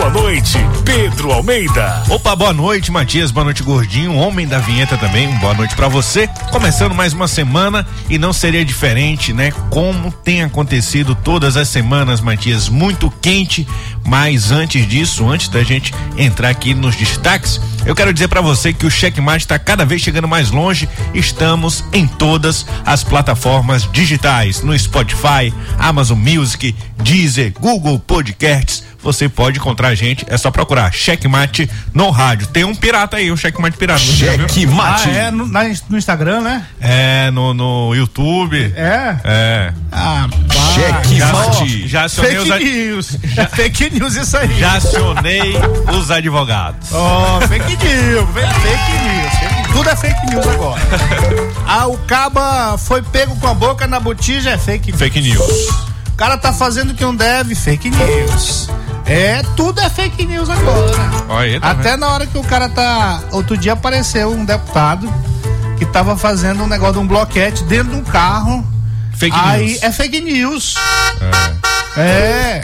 [0.08, 2.02] Boa noite, Pedro Almeida.
[2.08, 3.30] Opa, boa noite, Matias.
[3.30, 4.14] Boa noite, Gordinho.
[4.14, 5.28] Homem da vinheta também.
[5.36, 6.26] Boa noite para você.
[6.50, 9.52] Começando mais uma semana e não seria diferente, né?
[9.68, 12.70] Como tem acontecido todas as semanas, Matias.
[12.70, 13.68] Muito quente.
[14.02, 18.72] Mas antes disso, antes da gente entrar aqui nos destaques, eu quero dizer para você
[18.72, 20.88] que o Checkmate está cada vez chegando mais longe.
[21.12, 29.58] Estamos em todas as plataformas digitais, no Spotify, Amazon Music, Deezer, Google Podcasts você pode
[29.58, 32.46] encontrar a gente, é só procurar Checkmate no rádio.
[32.48, 34.00] Tem um pirata aí, o um Checkmate pirata.
[34.00, 35.08] Checkmate.
[35.08, 36.66] Ah, é no, no, Instagram, né?
[36.80, 38.72] É, no, no YouTube.
[38.76, 39.16] É?
[39.24, 39.72] É.
[39.92, 40.28] Ah,
[40.74, 41.82] Checkmate.
[41.82, 43.18] Já, já acionei fake os news.
[43.22, 44.58] Já, fake news isso aí.
[44.58, 45.54] Já acionei
[45.96, 46.90] os advogados.
[46.92, 49.72] Oh, fake news, fake news.
[49.72, 50.82] Tudo é fake news agora.
[51.66, 54.98] ah, o caba foi pego com a boca na botija, é fake news.
[54.98, 55.88] Fake news.
[56.18, 58.68] O cara tá fazendo o que não deve, fake news.
[59.06, 60.98] É, tudo é fake news agora.
[61.28, 63.22] Olha, tá Até na hora que o cara tá.
[63.30, 65.08] Outro dia apareceu um deputado
[65.78, 68.66] que tava fazendo um negócio de um bloquete dentro de um carro.
[69.18, 69.82] Fake Aí news.
[69.82, 70.74] é fake news.
[71.96, 72.00] É.
[72.00, 72.60] é.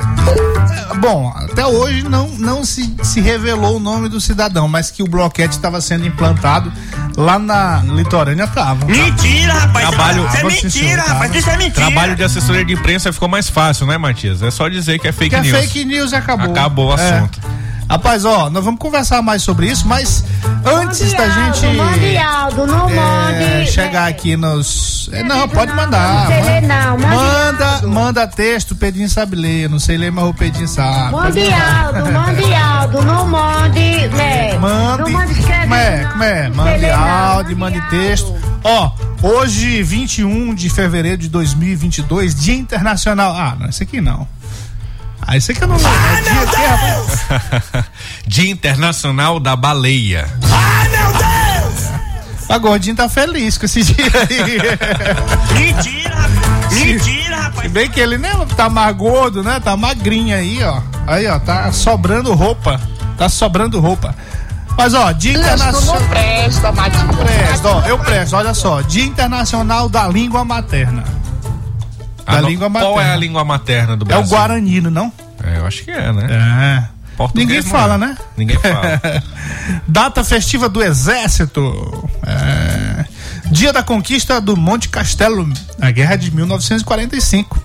[1.01, 5.07] Bom, até hoje não, não se, se revelou o nome do cidadão, mas que o
[5.07, 6.73] bloquete estava sendo implantado
[7.17, 8.87] lá na litorânea tava.
[8.87, 9.89] Mentira, rapaz.
[9.89, 11.35] Trabalho- isso é mentira, rapaz.
[11.35, 11.75] Isso é mentira.
[11.75, 14.41] Trabalho de assessoria de imprensa ficou mais fácil, né, Matias?
[14.43, 15.59] É só dizer que é fake Que é news.
[15.59, 16.51] fake news e acabou.
[16.51, 17.29] Acabou o É.
[17.89, 20.25] Rapaz, ó, nós vamos conversar mais sobre isso, mas
[20.65, 21.79] antes da gente
[22.19, 23.71] Aldo, não é, mande.
[23.71, 25.09] chegar aqui nos.
[25.13, 26.25] é, não, pode mandar.
[26.25, 26.99] Não sei ler, não.
[26.99, 29.69] Manda, manda texto, o Pedrinho sabe ler.
[29.69, 31.13] Não sei ler, mas o Pedrinho sabe.
[31.13, 34.59] Mande Aldo, mande Aldo, não mande, né?
[34.59, 35.03] Mande.
[35.03, 35.61] Não mande escrever.
[35.63, 36.05] Como é?
[36.05, 36.49] Como é?
[36.49, 38.35] Não Mande áudio, mande texto.
[38.63, 38.93] Ó,
[39.23, 43.35] hoje, 21 de fevereiro de 2022, Dia Internacional.
[43.37, 44.27] Ah, não, esse aqui não.
[45.27, 45.91] Aí você que eu não lembro.
[45.93, 47.85] Ah, dia, meu Deus!
[48.27, 50.29] Dia Internacional da Baleia.
[50.51, 52.45] Ai, meu Deus!
[52.49, 55.59] A Gordinho tá feliz com esse dia aí.
[55.59, 56.73] Mentira, rapaz.
[56.73, 57.63] Mentira, rapaz.
[57.63, 59.61] Se bem que ele nem tá mais gordo, né?
[59.61, 60.81] Tá magrinho aí, ó.
[61.07, 62.81] Aí, ó, tá sobrando roupa.
[63.17, 64.15] Tá sobrando roupa.
[64.77, 66.01] Mas ó, Dia Internacional.
[66.01, 67.17] Não presta, Matinho.
[67.17, 68.83] Presta, ó, eu presto, olha só.
[68.83, 71.05] Dia Internacional da Língua Materna.
[72.25, 72.95] Da língua materna.
[72.95, 74.25] Qual é a língua materna do Brasil?
[74.25, 75.13] É o guaranino, não?
[75.43, 76.27] É, eu acho que é, né?
[76.91, 76.95] É.
[77.17, 77.99] Português Ninguém fala, é.
[77.99, 78.19] né?
[78.37, 79.01] Ninguém fala.
[79.87, 82.09] Data festiva do Exército.
[82.27, 83.05] É.
[83.51, 85.49] Dia da conquista do Monte Castelo,
[85.79, 87.63] na Guerra de 1945.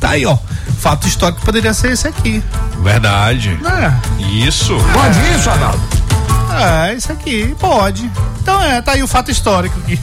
[0.00, 0.36] Tá aí, ó.
[0.78, 2.42] Fato histórico poderia ser esse aqui.
[2.82, 3.58] Verdade.
[3.64, 4.22] É.
[4.22, 4.76] Isso.
[4.92, 5.36] Pode é.
[5.36, 5.80] isso, Arnaldo.
[6.58, 8.10] É, isso aqui, pode.
[8.40, 9.98] Então é, tá aí o fato histórico que,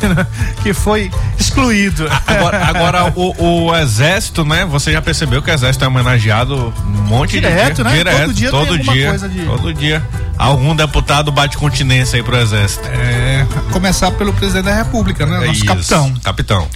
[0.64, 2.08] que foi excluído.
[2.26, 4.66] Agora, agora o, o, exército, né?
[4.66, 7.92] Você já percebeu que o exército é homenageado um monte direto, de né?
[7.92, 9.46] Direto, todo dia todo dia, de...
[9.46, 10.04] todo dia.
[10.38, 12.88] Algum deputado bate continência aí pro exército.
[12.88, 15.38] É, começar pelo presidente da república, né?
[15.38, 16.14] Nosso Isso, capitão.
[16.24, 16.68] Capitão.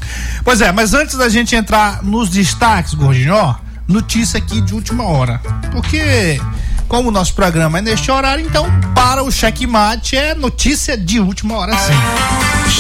[0.44, 3.56] Pois é, mas antes da gente entrar nos destaques, Gordinho, ó,
[3.88, 5.42] notícia aqui de última hora.
[5.72, 6.40] Porque
[6.88, 11.58] como o nosso programa é neste horário, então para o checkmate é notícia de última
[11.58, 11.94] hora sim.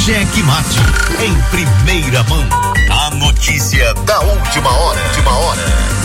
[0.03, 0.79] Checkmate
[1.23, 2.43] em primeira mão.
[2.89, 5.01] A notícia da última hora.
[5.01, 5.95] Última hora.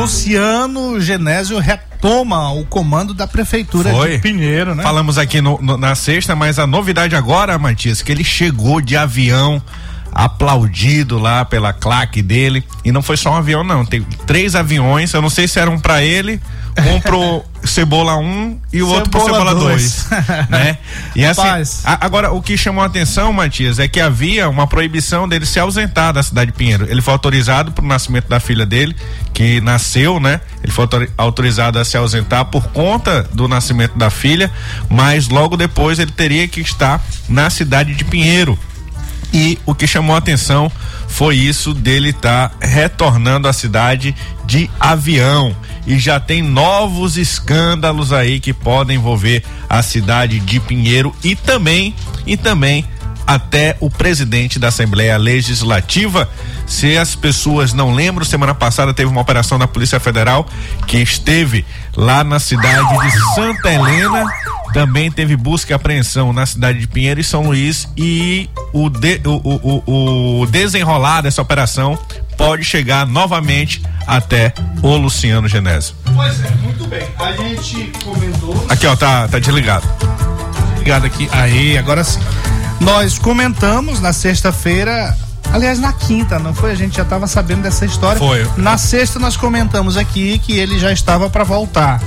[0.00, 4.12] Luciano Genésio retoma o comando da prefeitura Foi.
[4.12, 4.82] de Pinheiro, né?
[4.82, 8.96] Falamos aqui no, no, na sexta, mas a novidade agora, Matias, que ele chegou de
[8.96, 9.62] avião
[10.12, 12.64] aplaudido lá pela claque dele.
[12.84, 13.84] E não foi só um avião, não.
[13.84, 15.12] Tem três aviões.
[15.12, 16.40] Eu não sei se eram para ele,
[16.78, 20.06] um pro Cebola 1 um, e o Cebola outro pro Cebola 2.
[20.48, 20.78] né?
[21.14, 21.42] E assim,
[21.84, 25.58] a, agora, o que chamou a atenção, Matias, é que havia uma proibição dele se
[25.58, 26.86] ausentar da cidade de Pinheiro.
[26.88, 28.96] Ele foi autorizado pro nascimento da filha dele,
[29.34, 30.40] que nasceu, né?
[30.62, 34.50] Ele foi autorizado a se ausentar por conta do nascimento da filha,
[34.88, 38.58] mas logo depois ele teria que estar na cidade de Pinheiro
[39.32, 40.70] e o que chamou a atenção
[41.08, 45.54] foi isso dele estar tá retornando à cidade de avião.
[45.86, 51.94] E já tem novos escândalos aí que podem envolver a cidade de Pinheiro e também
[52.26, 52.84] e também
[53.26, 56.28] até o presidente da Assembleia Legislativa.
[56.66, 60.46] Se as pessoas não lembram, semana passada teve uma operação da Polícia Federal
[60.86, 61.64] que esteve
[61.96, 64.24] lá na cidade de Santa Helena
[64.72, 69.20] também teve busca e apreensão na cidade de Pinheiro e São Luís e o, de,
[69.24, 71.98] o, o, o desenrolar dessa operação
[72.36, 74.52] pode chegar novamente até
[74.82, 75.94] o Luciano Genésio.
[76.14, 77.06] Pois é, muito bem.
[77.18, 78.66] A gente comentou.
[78.68, 79.86] Aqui, ó, tá, tá desligado.
[80.78, 81.28] Ligado aqui.
[81.32, 82.20] Aí, agora sim.
[82.80, 85.16] Nós comentamos na sexta-feira
[85.52, 86.70] Aliás, na quinta, não foi?
[86.70, 88.18] A gente já estava sabendo dessa história.
[88.18, 88.48] Foi.
[88.56, 92.00] Na sexta nós comentamos aqui que ele já estava para voltar.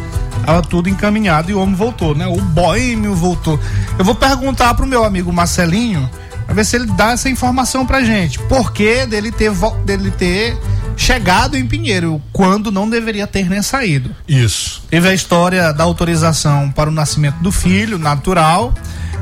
[0.46, 2.28] Tava tudo encaminhado e o homem voltou, né?
[2.28, 3.60] O boêmio voltou.
[3.98, 6.10] Eu vou perguntar pro meu amigo Marcelinho,
[6.46, 8.40] pra ver se ele dá essa informação pra gente.
[8.40, 9.52] Por que dele ter,
[9.86, 10.58] dele ter
[10.98, 14.16] chegado em Pinheiro, quando não deveria ter nem saído.
[14.28, 14.84] Isso.
[14.90, 18.74] Teve a história da autorização para o nascimento do filho, natural,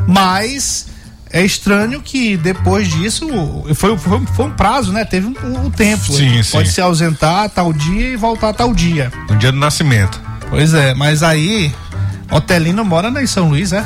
[0.08, 0.88] mas
[1.30, 3.28] é estranho que depois disso
[3.76, 5.06] foi, foi, foi um prazo, né?
[5.06, 6.12] Teve um, um tempo.
[6.12, 6.52] Sim, sim.
[6.52, 9.12] Pode se ausentar tal dia e voltar tal dia.
[9.30, 10.31] No dia do nascimento.
[10.52, 11.74] Pois é, mas aí,
[12.30, 13.86] Otelino mora em São Luís, é?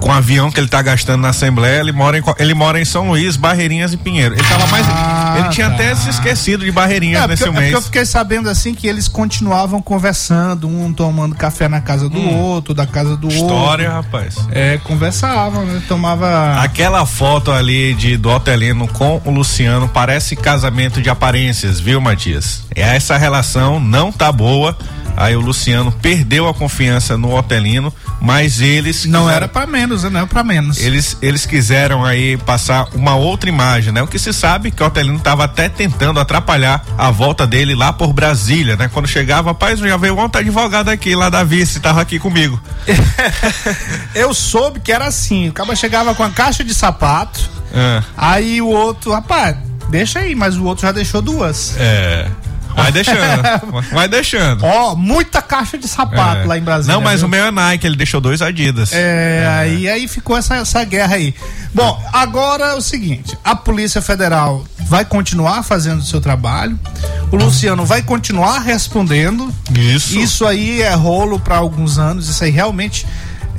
[0.00, 2.84] Com o avião que ele tá gastando na Assembleia, ele mora em, ele mora em
[2.84, 4.34] São Luís, Barreirinhas e Pinheiro.
[4.34, 4.86] Ele tava mais.
[4.88, 5.74] Ah, ele tinha tá.
[5.74, 7.72] até se esquecido de Barreirinhas é, nesse porque, mês.
[7.72, 12.18] É eu fiquei sabendo assim que eles continuavam conversando, um tomando café na casa do
[12.18, 12.38] hum.
[12.38, 13.62] outro, da casa do História, outro.
[13.64, 14.36] História, rapaz.
[14.50, 15.82] É, conversavam, né?
[15.88, 16.60] Tomava.
[16.60, 22.64] Aquela foto ali de do Otelino com o Luciano parece casamento de aparências, viu, Matias?
[22.74, 24.76] Essa relação não tá boa.
[25.16, 30.02] Aí o Luciano perdeu a confiança no Otelino, mas eles não quiseram, era para menos,
[30.04, 30.78] não é para menos.
[30.78, 34.02] Eles eles quiseram aí passar uma outra imagem, né?
[34.02, 37.92] O que se sabe que o Otelino estava até tentando atrapalhar a volta dele lá
[37.92, 38.88] por Brasília, né?
[38.92, 42.60] Quando chegava, rapaz, já veio ontem advogado aqui lá da vice, tava aqui comigo.
[44.14, 47.40] Eu soube que era assim, o cara chegava com a caixa de sapato,
[47.72, 48.02] é.
[48.16, 49.56] aí o outro, rapaz,
[49.88, 51.74] deixa aí, mas o outro já deixou duas.
[51.78, 52.28] É.
[52.74, 53.42] Vai deixando.
[53.92, 54.64] vai deixando.
[54.64, 56.46] Ó, muita caixa de sapato é.
[56.46, 56.94] lá em Brasília.
[56.94, 57.28] Não, mas viu?
[57.28, 58.92] o meu é Nike, ele deixou dois Adidas.
[58.92, 59.48] É, é.
[59.48, 61.34] Aí, aí ficou essa, essa guerra aí.
[61.74, 66.78] Bom, agora é o seguinte: a Polícia Federal vai continuar fazendo o seu trabalho.
[67.30, 69.52] O Luciano vai continuar respondendo.
[69.74, 70.18] Isso.
[70.18, 72.28] Isso aí é rolo para alguns anos.
[72.28, 73.06] Isso aí realmente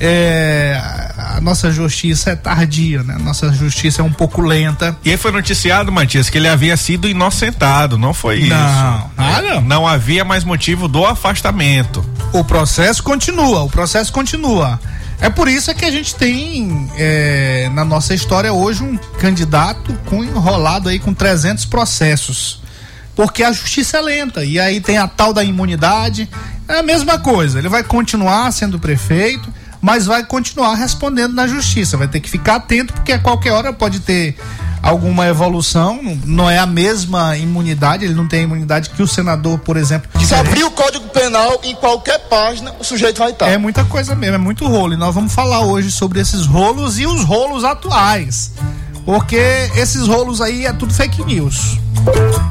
[0.06, 0.78] é,
[1.18, 3.16] a nossa justiça é tardia, né?
[3.16, 4.98] A nossa justiça é um pouco lenta.
[5.04, 8.50] E aí foi noticiado, Matias, que ele havia sido inocentado, não foi isso?
[8.50, 9.62] Não, nada.
[9.62, 12.04] Não havia mais motivo do afastamento.
[12.34, 14.78] O processo continua, o processo continua.
[15.22, 20.22] É por isso que a gente tem é, na nossa história hoje um candidato com
[20.22, 22.62] enrolado aí com 300 processos.
[23.16, 24.44] Porque a justiça é lenta.
[24.44, 26.28] E aí tem a tal da imunidade.
[26.68, 27.60] É a mesma coisa.
[27.60, 29.48] Ele vai continuar sendo prefeito,
[29.84, 31.98] mas vai continuar respondendo na justiça.
[31.98, 34.38] Vai ter que ficar atento, porque a qualquer hora pode ter
[34.82, 39.60] alguma evolução, não é a mesma imunidade, ele não tem a imunidade que o senador,
[39.60, 40.10] por exemplo.
[40.26, 43.48] Se abrir o Código Penal em qualquer página, o sujeito vai estar.
[43.48, 44.94] É muita coisa mesmo, é muito rolo.
[44.94, 48.52] E nós vamos falar hoje sobre esses rolos e os rolos atuais.
[49.06, 51.78] Porque esses rolos aí é tudo fake news.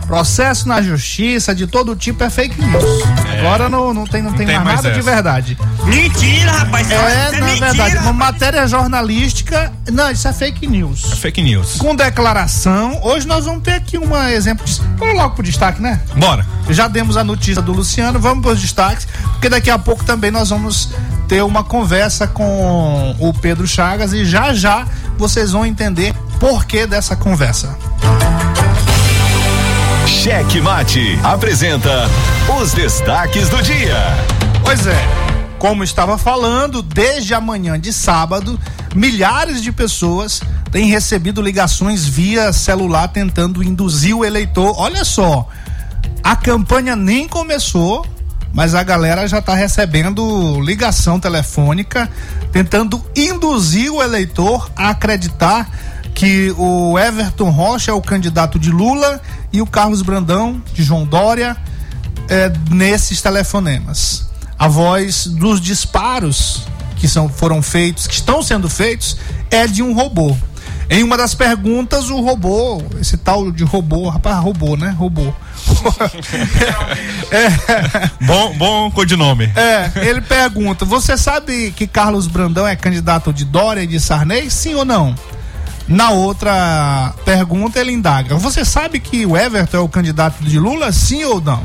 [0.07, 2.85] Processo na justiça de todo tipo é fake news.
[3.27, 3.41] É.
[3.41, 4.99] Agora não, não tem, não, não tem, tem mais, mais nada essa.
[4.99, 5.59] de verdade.
[5.85, 6.91] Mentira, rapaz.
[6.91, 7.97] É, é na mentira, verdade.
[7.99, 9.73] Uma matéria jornalística.
[9.91, 11.13] Não, isso é fake news.
[11.13, 11.77] É fake news.
[11.79, 13.01] Com declaração.
[13.03, 14.65] Hoje nós vamos ter aqui um exemplo.
[14.67, 16.01] De, vamos logo pro destaque, né?
[16.17, 16.47] Bora.
[16.69, 20.31] Já demos a notícia do Luciano, vamos para os destaques, porque daqui a pouco também
[20.31, 20.91] nós vamos
[21.27, 26.87] ter uma conversa com o Pedro Chagas e já já vocês vão entender por que
[26.87, 27.77] dessa conversa.
[30.23, 32.09] Cheque Mate apresenta
[32.57, 33.97] os destaques do dia.
[34.63, 34.97] Pois é,
[35.59, 38.57] como estava falando, desde amanhã de sábado,
[38.95, 44.77] milhares de pessoas têm recebido ligações via celular tentando induzir o eleitor.
[44.79, 45.49] Olha só,
[46.23, 48.07] a campanha nem começou,
[48.53, 52.09] mas a galera já está recebendo ligação telefônica
[52.53, 55.69] tentando induzir o eleitor a acreditar
[56.15, 59.21] que o Everton Rocha é o candidato de Lula
[59.53, 61.57] e o Carlos Brandão de João Dória
[62.29, 64.31] é, nesses telefonemas.
[64.59, 66.67] A voz dos disparos
[67.03, 69.17] que são, foram feitos, que estão sendo feitos,
[69.51, 70.37] é de um robô.
[70.89, 74.95] Em uma das perguntas, o robô, esse tal de robô, rapaz, robô, né?
[74.97, 75.35] Robô.
[77.33, 79.51] é, bom, bom codinome.
[79.57, 84.49] É, ele pergunta: Você sabe que Carlos Brandão é candidato de Dória e de Sarney?
[84.49, 85.15] Sim ou não?
[85.93, 90.91] Na outra pergunta, ele indaga: Você sabe que o Everton é o candidato de Lula?
[90.91, 91.63] Sim ou não?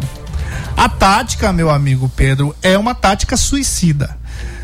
[0.76, 4.18] A tática, meu amigo Pedro, é uma tática suicida.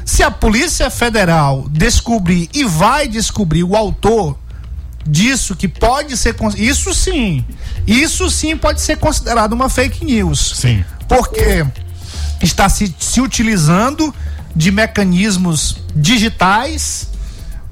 [0.04, 4.38] Se a Polícia Federal descobrir e vai descobrir o autor
[5.08, 7.46] disso que pode ser isso sim,
[7.88, 10.56] isso sim pode ser considerado uma fake news.
[10.58, 10.84] Sim.
[11.08, 11.66] Porque
[12.42, 14.14] está se, se utilizando
[14.54, 17.13] de mecanismos digitais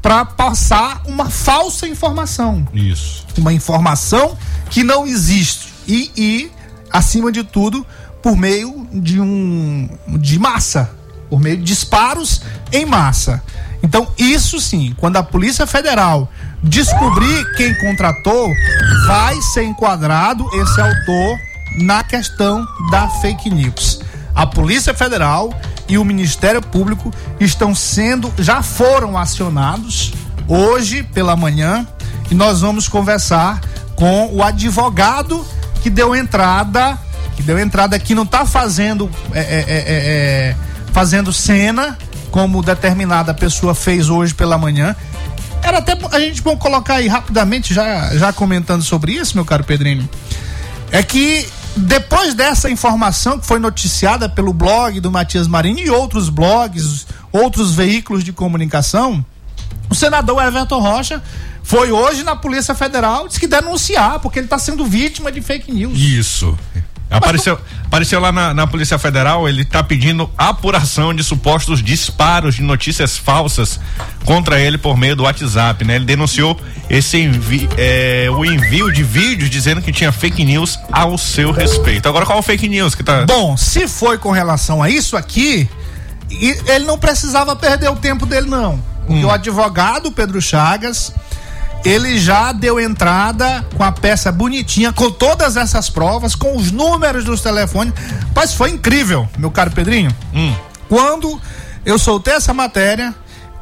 [0.01, 2.67] para passar uma falsa informação.
[2.74, 3.25] Isso.
[3.38, 4.38] Uma informação
[4.70, 5.72] que não existe.
[5.88, 6.51] E, e,
[6.91, 7.86] acima de tudo,
[8.22, 10.91] por meio de um de massa,
[11.29, 12.41] por meio de disparos
[12.72, 13.43] em massa.
[13.84, 16.29] Então, isso sim, quando a Polícia Federal
[16.62, 18.48] descobrir quem contratou,
[19.08, 21.38] vai ser enquadrado esse autor
[21.79, 24.01] na questão da fake news.
[24.36, 25.51] A Polícia Federal
[25.91, 30.13] e o Ministério Público estão sendo, já foram acionados
[30.48, 31.86] hoje pela manhã
[32.31, 33.60] e nós vamos conversar
[33.93, 35.45] com o advogado
[35.83, 36.98] que deu entrada,
[37.36, 40.55] que deu entrada aqui, não está fazendo é é, é, é, é,
[40.93, 41.98] fazendo cena
[42.31, 44.95] como determinada pessoa fez hoje pela manhã.
[45.62, 49.65] Era até a gente pode colocar aí rapidamente, já, já comentando sobre isso, meu caro
[49.65, 50.10] Pedrinho.
[50.89, 56.30] É que depois dessa informação que foi noticiada pelo blog do Matias Marinho e outros
[56.30, 59.25] blogs, outros veículos de comunicação,
[59.90, 61.22] o senador Everton Rocha
[61.63, 65.72] foi hoje na Polícia Federal, disse que denunciar, porque ele está sendo vítima de fake
[65.72, 65.98] news.
[65.98, 66.58] Isso.
[67.12, 72.62] Apareceu, apareceu lá na, na, Polícia Federal, ele está pedindo apuração de supostos disparos de
[72.62, 73.82] notícias falsas
[74.24, 75.98] contra ele por meio do WhatsApp, né?
[75.98, 76.58] Ele denunciou
[76.89, 82.08] esse envi, é, o envio de vídeos dizendo que tinha fake news ao seu respeito.
[82.08, 83.25] Agora qual é o fake news que tá?
[83.25, 85.70] Bom, se foi com relação a isso aqui,
[86.30, 88.82] ele não precisava perder o tempo dele não.
[89.10, 89.25] Hum.
[89.25, 91.13] O advogado Pedro Chagas
[91.84, 97.24] ele já deu entrada com a peça bonitinha, com todas essas provas, com os números
[97.24, 97.94] dos telefones.
[98.36, 100.16] Mas foi incrível, meu caro Pedrinho.
[100.34, 100.54] Hum.
[100.88, 101.40] Quando
[101.86, 103.14] eu soltei essa matéria,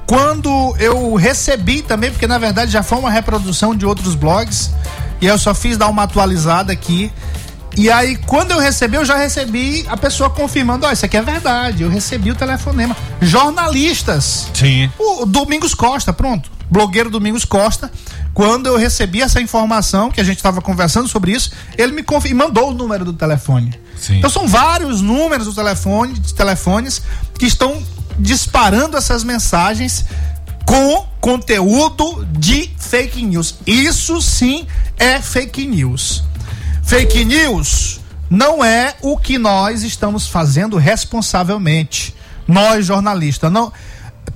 [0.06, 4.72] quando eu recebi também, porque na verdade já foi uma reprodução de outros blogs,
[5.22, 7.12] e eu só fiz dar uma atualizada aqui.
[7.78, 11.16] E aí, quando eu recebi, eu já recebi a pessoa confirmando: ó, oh, isso aqui
[11.16, 11.84] é verdade.
[11.84, 12.98] Eu recebi o telefonema.
[13.22, 14.50] Jornalistas.
[14.54, 14.92] Sim.
[14.98, 17.92] O Domingos Costa, pronto blogueiro Domingos Costa.
[18.34, 22.26] Quando eu recebi essa informação, que a gente estava conversando sobre isso, ele me conf...
[22.32, 23.74] mandou o número do telefone.
[23.98, 24.18] Sim.
[24.18, 27.02] Então são vários números do telefone, de telefones
[27.38, 27.82] que estão
[28.18, 30.06] disparando essas mensagens
[30.66, 33.56] com conteúdo de fake news.
[33.66, 36.24] Isso sim é fake news.
[36.84, 38.00] Fake news
[38.30, 42.16] não é o que nós estamos fazendo responsavelmente.
[42.48, 43.72] Nós jornalistas não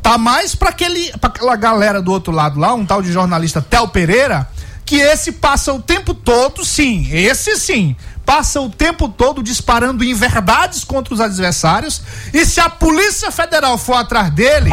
[0.02, 3.62] tá mais para aquele para aquela galera do outro lado lá, um tal de jornalista
[3.62, 4.48] Tel Pereira,
[4.86, 7.96] que esse passa o tempo todo, sim, esse sim,
[8.26, 12.02] passa o tempo todo disparando inverdades contra os adversários
[12.34, 14.70] e se a Polícia Federal for atrás dele,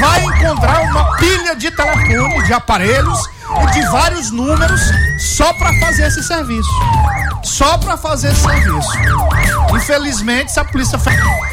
[0.00, 3.18] vai encontrar uma pilha de telefones, de aparelhos
[3.62, 4.80] e de vários números
[5.18, 6.70] só para fazer esse serviço.
[7.42, 8.90] Só para fazer esse serviço.
[9.74, 10.98] Infelizmente, se a polícia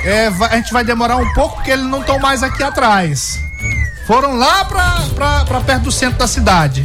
[0.04, 3.40] é, a gente vai demorar um pouco porque eles não estão mais aqui atrás.
[4.06, 6.84] Foram lá para perto do centro da cidade.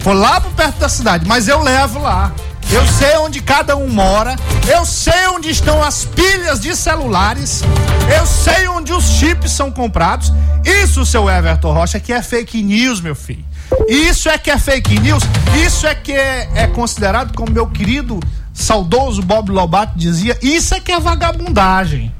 [0.00, 2.32] Foram lá para perto da cidade, mas eu levo lá.
[2.72, 4.36] Eu sei onde cada um mora,
[4.68, 7.62] eu sei onde estão as pilhas de celulares,
[8.16, 10.32] eu sei onde os chips são comprados.
[10.64, 13.44] Isso, seu Everton Rocha, que é fake news, meu filho.
[13.88, 15.22] Isso é que é fake news,
[15.66, 18.20] isso é que é, é considerado, como meu querido
[18.52, 22.14] saudoso Bob Lobato dizia, isso é que é vagabundagem.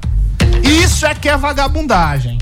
[0.63, 2.37] Isso é que é vagabundagem.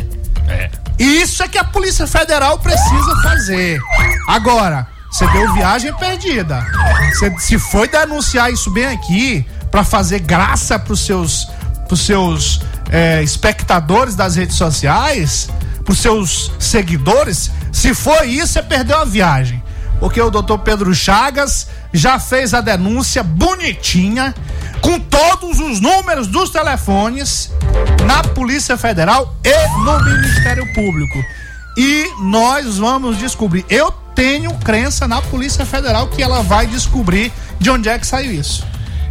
[0.48, 0.70] É.
[0.98, 3.80] Isso é que a Polícia Federal precisa fazer.
[4.28, 6.66] Agora, você deu viagem perdida.
[7.14, 11.48] Você, se foi denunciar isso bem aqui para fazer graça pros seus,
[11.88, 12.62] pros seus
[12.92, 15.50] é, espectadores das redes sociais,
[15.84, 19.64] pros seus seguidores, se foi isso, você perdeu a viagem.
[20.00, 24.34] Porque o doutor Pedro Chagas já fez a denúncia bonitinha,
[24.82, 27.52] com todos os números dos telefones,
[28.06, 31.18] na Polícia Federal e no Ministério Público.
[31.78, 33.66] E nós vamos descobrir.
[33.70, 38.34] Eu tenho crença na Polícia Federal que ela vai descobrir de onde é que saiu
[38.34, 38.68] isso.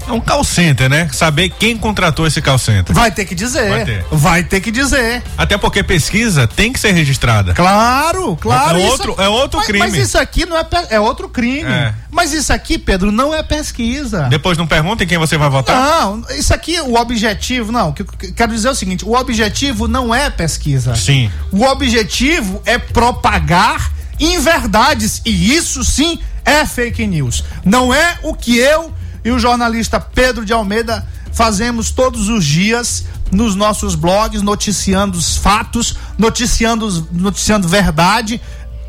[0.06, 1.08] É um call center, né?
[1.10, 2.94] Saber quem contratou esse call center.
[2.94, 3.70] Vai ter que dizer.
[3.70, 4.04] Vai ter.
[4.10, 5.22] Vai ter que dizer.
[5.36, 7.54] Até porque pesquisa tem que ser registrada.
[7.54, 8.78] Claro, claro.
[8.78, 9.86] É outro, é outro mas, crime.
[9.86, 11.70] Mas isso aqui não é, é outro crime.
[11.70, 11.94] É.
[12.10, 14.24] Mas isso aqui, Pedro, não é pesquisa.
[14.24, 15.74] Depois não perguntem quem você vai votar?
[15.74, 20.14] Não, isso aqui, o objetivo, não, que quero dizer é o seguinte, o objetivo não
[20.14, 20.94] é pesquisa.
[20.94, 21.30] Sim.
[21.50, 27.44] O objetivo é propagar inverdades e isso sim é fake news.
[27.64, 28.92] Não é o que eu
[29.24, 35.36] e o jornalista Pedro de Almeida fazemos todos os dias nos nossos blogs, noticiando os
[35.36, 38.40] fatos, noticiando, noticiando verdade.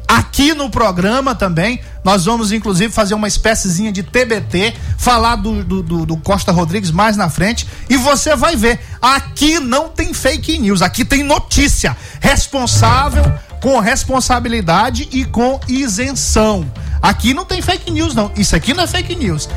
[0.10, 6.04] Aqui no programa também, nós vamos inclusive fazer uma espéciezinha de TBT, falar do, do,
[6.04, 8.80] do, Costa Rodrigues mais na frente, e você vai ver.
[9.00, 13.24] Aqui não tem fake news, aqui tem notícia responsável,
[13.62, 16.66] com responsabilidade e com isenção.
[17.00, 18.32] Aqui não tem fake news, não.
[18.36, 19.48] Isso aqui não é fake news.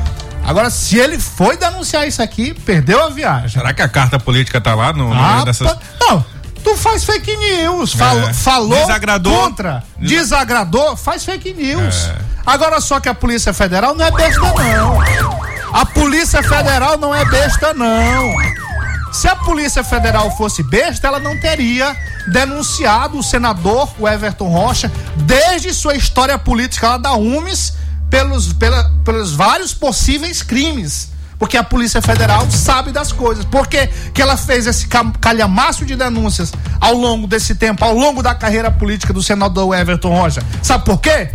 [0.45, 3.49] Agora, se ele foi denunciar isso aqui, perdeu a viagem.
[3.49, 5.75] Será que a carta política tá lá no, no meio dessas.
[5.99, 6.23] Não,
[6.63, 7.93] tu faz fake news.
[8.29, 8.33] é.
[8.33, 9.37] Falou Desagradou.
[9.43, 9.83] contra.
[9.99, 12.05] Desagradou, faz fake news.
[12.05, 12.17] É.
[12.45, 15.01] Agora só que a Polícia Federal não é besta, não.
[15.73, 18.33] A Polícia Federal não é besta, não.
[19.11, 21.95] Se a Polícia Federal fosse besta, ela não teria
[22.31, 27.73] denunciado o senador, o Everton Rocha, desde sua história política lá da UMES
[28.09, 31.09] pelos, pela, pelos vários possíveis crimes.
[31.37, 33.45] Porque a Polícia Federal sabe das coisas.
[33.45, 34.87] Por que, que ela fez esse
[35.19, 40.09] calhamaço de denúncias ao longo desse tempo, ao longo da carreira política do senador Everton
[40.15, 40.41] Rocha?
[40.61, 41.29] Sabe por quê?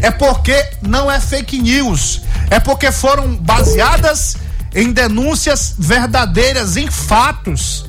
[0.00, 2.22] É porque não é fake news.
[2.50, 4.36] É porque foram baseadas
[4.74, 7.86] em denúncias verdadeiras, em fatos.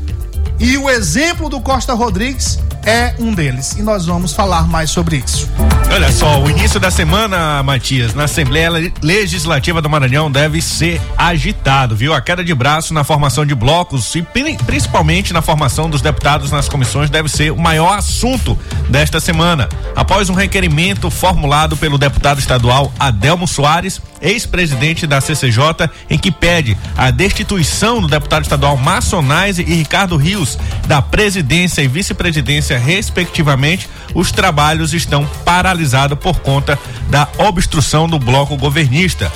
[0.63, 3.73] E o exemplo do Costa Rodrigues é um deles.
[3.73, 5.49] E nós vamos falar mais sobre isso.
[5.91, 8.69] Olha só, o início da semana, Matias, na Assembleia
[9.01, 12.13] Legislativa do Maranhão deve ser agitado, viu?
[12.13, 14.25] A queda de braço na formação de blocos e
[14.65, 19.67] principalmente na formação dos deputados nas comissões deve ser o maior assunto desta semana.
[19.97, 26.75] Após um requerimento formulado pelo deputado estadual Adelmo Soares, ex-presidente da CCJ, em que pede
[26.97, 30.57] a destituição do deputado estadual Maçonais e Ricardo Rios
[30.87, 38.55] da presidência e vice-presidência, respectivamente, os trabalhos estão paralisados por conta da obstrução do bloco
[38.55, 39.31] governista.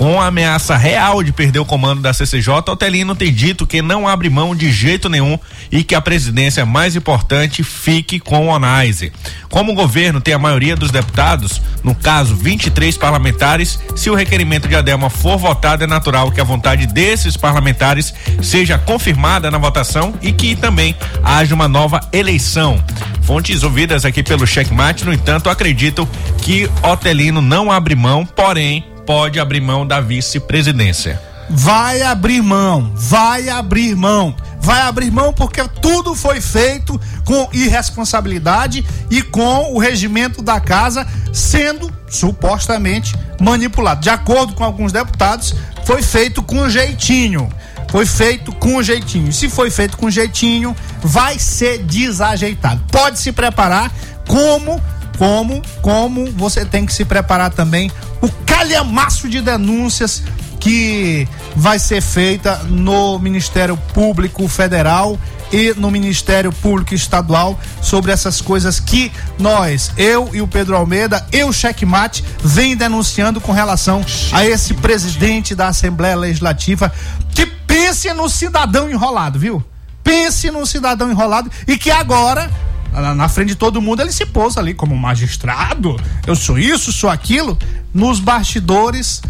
[0.00, 4.08] Com a ameaça real de perder o comando da CCJ, Otelino tem dito que não
[4.08, 5.38] abre mão de jeito nenhum
[5.70, 9.12] e que a presidência mais importante fique com o Onaise.
[9.50, 14.68] Como o governo tem a maioria dos deputados, no caso 23 parlamentares, se o requerimento
[14.68, 20.14] de Adelma for votado, é natural que a vontade desses parlamentares seja confirmada na votação
[20.22, 22.80] e que também haja uma nova eleição.
[23.22, 26.08] Fontes ouvidas aqui pelo Checkmate, no entanto, acreditam
[26.42, 31.29] que Otelino não abre mão, porém pode abrir mão da vice-presidência.
[31.52, 34.34] Vai abrir mão, vai abrir mão.
[34.62, 41.06] vai abrir mão porque tudo foi feito com irresponsabilidade e com o regimento da casa
[41.32, 44.00] sendo supostamente manipulado.
[44.00, 47.48] De acordo com alguns deputados, foi feito com jeitinho.
[47.90, 49.32] Foi feito com jeitinho.
[49.32, 52.80] Se foi feito com jeitinho, vai ser desajeitado.
[52.92, 53.90] Pode se preparar
[54.28, 54.80] como
[55.18, 57.90] como como você tem que se preparar também
[58.22, 60.22] o calhamaço de denúncias
[60.60, 65.18] que vai ser feita no Ministério Público Federal
[65.50, 71.26] e no Ministério Público Estadual sobre essas coisas que nós, eu e o Pedro Almeida,
[71.32, 76.92] eu o Checkmate, vem denunciando com relação a esse presidente da Assembleia Legislativa
[77.34, 79.64] que pense no cidadão enrolado, viu?
[80.04, 82.50] Pense no cidadão enrolado e que agora
[82.92, 85.96] na frente de todo mundo, ele se pôs ali como magistrado.
[86.26, 87.56] Eu sou isso, sou aquilo.
[87.94, 89.22] Nos bastidores,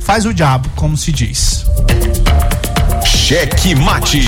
[0.00, 1.64] faz o diabo, como se diz.
[3.04, 4.20] Cheque mate.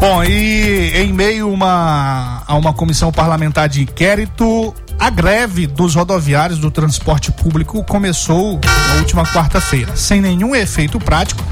[0.00, 6.58] Bom, e em meio uma, a uma comissão parlamentar de inquérito, a greve dos rodoviários
[6.58, 9.96] do transporte público começou na última quarta-feira.
[9.96, 11.44] Sem nenhum efeito prático,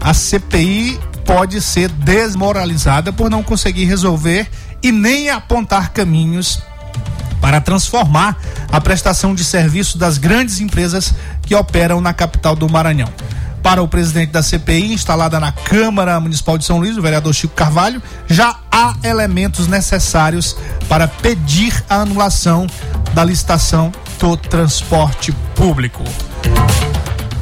[0.00, 4.48] a CPI pode ser desmoralizada por não conseguir resolver
[4.82, 6.62] e nem apontar caminhos
[7.40, 8.36] para transformar
[8.70, 13.08] a prestação de serviço das grandes empresas que operam na capital do Maranhão.
[13.62, 17.54] Para o presidente da CPI, instalada na Câmara Municipal de São Luís, o vereador Chico
[17.54, 20.56] Carvalho, já há elementos necessários
[20.88, 22.66] para pedir a anulação
[23.12, 26.04] da licitação do transporte público.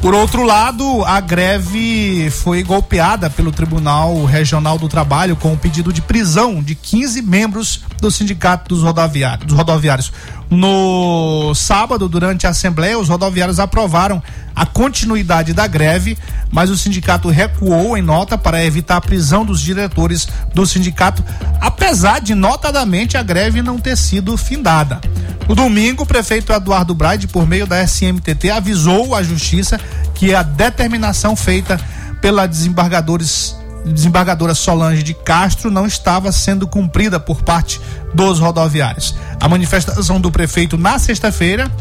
[0.01, 5.91] Por outro lado, a greve foi golpeada pelo Tribunal Regional do Trabalho com o pedido
[5.91, 9.45] de prisão de 15 membros do Sindicato dos Rodoviários.
[9.45, 10.13] Dos rodoviários.
[10.49, 14.23] No sábado, durante a Assembleia, os rodoviários aprovaram
[14.55, 16.17] a continuidade da greve,
[16.51, 21.23] mas o sindicato recuou em nota para evitar a prisão dos diretores do sindicato,
[21.59, 24.99] apesar de notadamente a greve não ter sido findada.
[25.47, 29.79] No domingo, o prefeito Eduardo Braide, por meio da SMTT, avisou à justiça
[30.13, 31.79] que a determinação feita
[32.21, 37.79] pela desembargadores desembargadora Solange de Castro não estava sendo cumprida por parte
[38.13, 39.15] dos rodoviários.
[39.39, 41.71] A manifestação do prefeito na sexta-feira,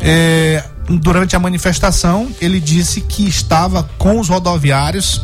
[0.00, 5.22] eh, durante a manifestação, ele disse que estava com os rodoviários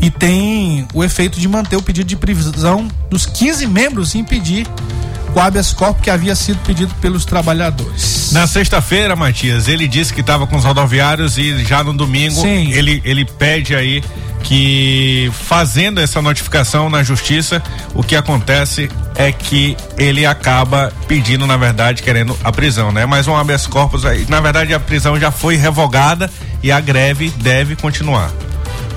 [0.00, 4.66] e tem o efeito de manter o pedido de prisão dos 15 membros e impedir
[5.38, 8.32] o habeas corpus que havia sido pedido pelos trabalhadores.
[8.32, 12.72] Na sexta-feira, Matias, ele disse que estava com os rodoviários e já no domingo Sim.
[12.72, 14.02] ele ele pede aí
[14.42, 17.62] que fazendo essa notificação na justiça,
[17.94, 23.04] o que acontece é que ele acaba pedindo, na verdade, querendo a prisão, né?
[23.04, 26.30] Mas um habeas corpus aí, na verdade a prisão já foi revogada
[26.62, 28.32] e a greve deve continuar.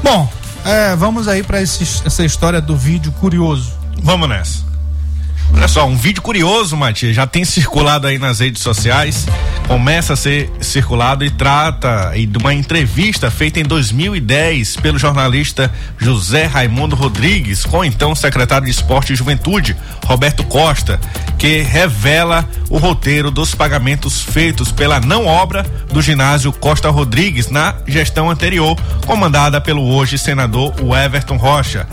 [0.04, 0.32] Bom,
[0.66, 3.74] é, vamos aí para essa história do vídeo curioso.
[4.02, 4.71] Vamos nessa.
[5.54, 9.28] Olha só, um vídeo curioso, Matias, já tem circulado aí nas redes sociais,
[9.68, 16.46] começa a ser circulado e trata de uma entrevista feita em 2010 pelo jornalista José
[16.46, 21.00] Raimundo Rodrigues com então secretário de Esporte e Juventude, Roberto Costa,
[21.38, 27.76] que revela o roteiro dos pagamentos feitos pela não obra do ginásio Costa Rodrigues na
[27.88, 30.74] gestão anterior, comandada pelo hoje senador
[31.06, 31.88] Everton Rocha.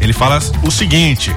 [0.00, 1.34] Ele fala o seguinte: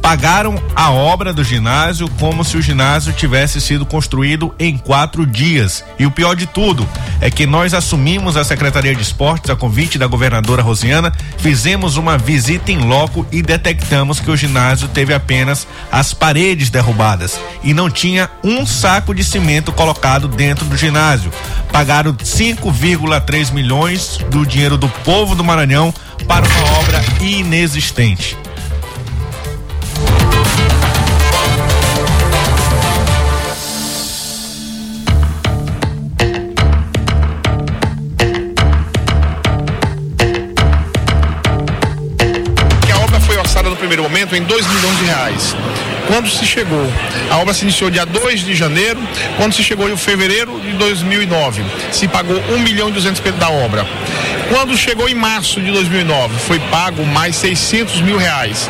[0.00, 5.84] pagaram a obra do ginásio como se o ginásio tivesse sido construído em quatro dias.
[5.98, 6.88] E o pior de tudo
[7.20, 12.16] é que nós assumimos a Secretaria de Esportes a convite da governadora Rosiana, fizemos uma
[12.16, 17.90] visita em loco e detectamos que o ginásio teve apenas as paredes derrubadas e não
[17.90, 21.32] tinha um saco de cimento colocado dentro do ginásio.
[21.70, 25.92] Pagaram 5,3 milhões do dinheiro do povo do Maranhão
[26.26, 28.36] para uma obra inexistente.
[44.36, 45.56] Em 2 milhões de reais.
[46.06, 46.86] Quando se chegou,
[47.30, 49.00] a obra se iniciou dia 2 de janeiro,
[49.36, 53.86] quando se chegou em fevereiro de 2009, se pagou 1 milhão e 200 da obra.
[54.48, 58.68] Quando chegou em março de 2009, foi pago mais 600 mil reais.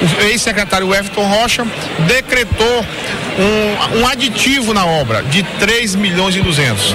[0.00, 1.66] O ex-secretário Everton Rocha
[2.06, 2.86] decretou
[3.38, 6.94] um, um aditivo na obra de 3 milhões e 200.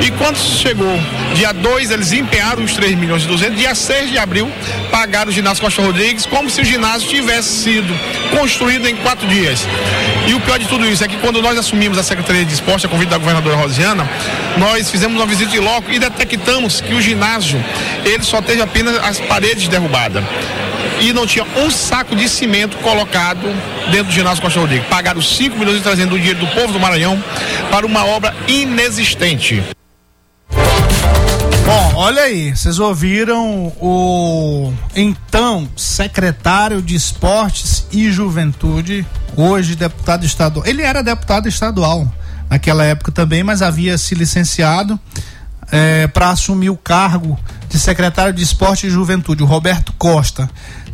[0.00, 0.98] E quando chegou
[1.34, 3.56] dia 2, eles empenharam os 3 milhões e 200.
[3.56, 4.50] Dia 6 de abril,
[4.90, 7.94] pagaram o ginásio Costa Rodrigues como se o ginásio tivesse sido
[8.36, 9.66] construído em quatro dias.
[10.26, 12.86] E o pior de tudo isso é que quando nós assumimos a Secretaria de Esporte,
[12.86, 14.08] a convite da governadora Rosiana,
[14.56, 17.62] nós fizemos uma visita de loco e detectamos que o ginásio,
[18.04, 20.22] ele só teve apenas as paredes derrubadas.
[21.02, 23.42] E não tinha um saco de cimento colocado
[23.90, 24.86] dentro do ginásio Costa Rodrigues.
[24.86, 27.22] Pagaram 5 milhões e trazendo o dinheiro do povo do Maranhão
[27.70, 29.62] para uma obra inexistente.
[31.66, 39.04] Bom, olha aí, vocês ouviram o então secretário de Esportes e Juventude,
[39.36, 40.64] hoje deputado estadual.
[40.66, 42.12] Ele era deputado estadual
[42.48, 44.98] naquela época também, mas havia se licenciado
[45.70, 47.38] é, para assumir o cargo
[47.68, 50.48] de secretário de Esporte e Juventude, o Roberto Costa.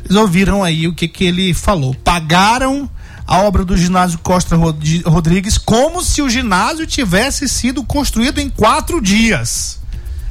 [0.09, 1.95] Vocês ouviram aí o que, que ele falou?
[1.95, 2.89] Pagaram
[3.27, 9.03] a obra do ginásio Costa Rodrigues como se o ginásio tivesse sido construído em quatro
[9.03, 9.79] dias.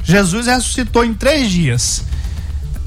[0.04, 2.02] Jesus ressuscitou em três dias.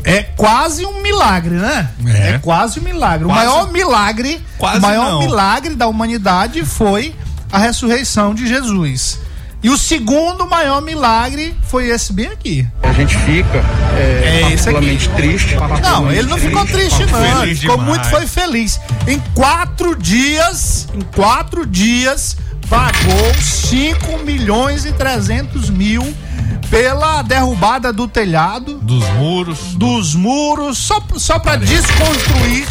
[0.03, 1.91] É quase um milagre, né?
[2.07, 3.27] É, é quase um milagre.
[3.27, 5.21] Quase, o maior milagre, o maior não.
[5.21, 7.15] milagre da humanidade foi
[7.53, 9.21] a ressurreição de Jesus.
[9.63, 12.67] E o segundo maior milagre foi esse bem aqui.
[12.83, 13.59] A gente fica
[13.95, 15.55] é, é particularmente triste.
[15.83, 17.43] Não, ele não ficou triste, não.
[17.43, 18.81] Ele ficou muito, foi feliz.
[19.07, 22.39] Em quatro dias, em quatro dias,
[22.71, 26.03] pagou 5 milhões e 300 mil
[26.71, 28.79] pela derrubada do telhado.
[28.79, 29.59] Dos muros.
[29.75, 32.67] Dos muros, só, só para desconstruir,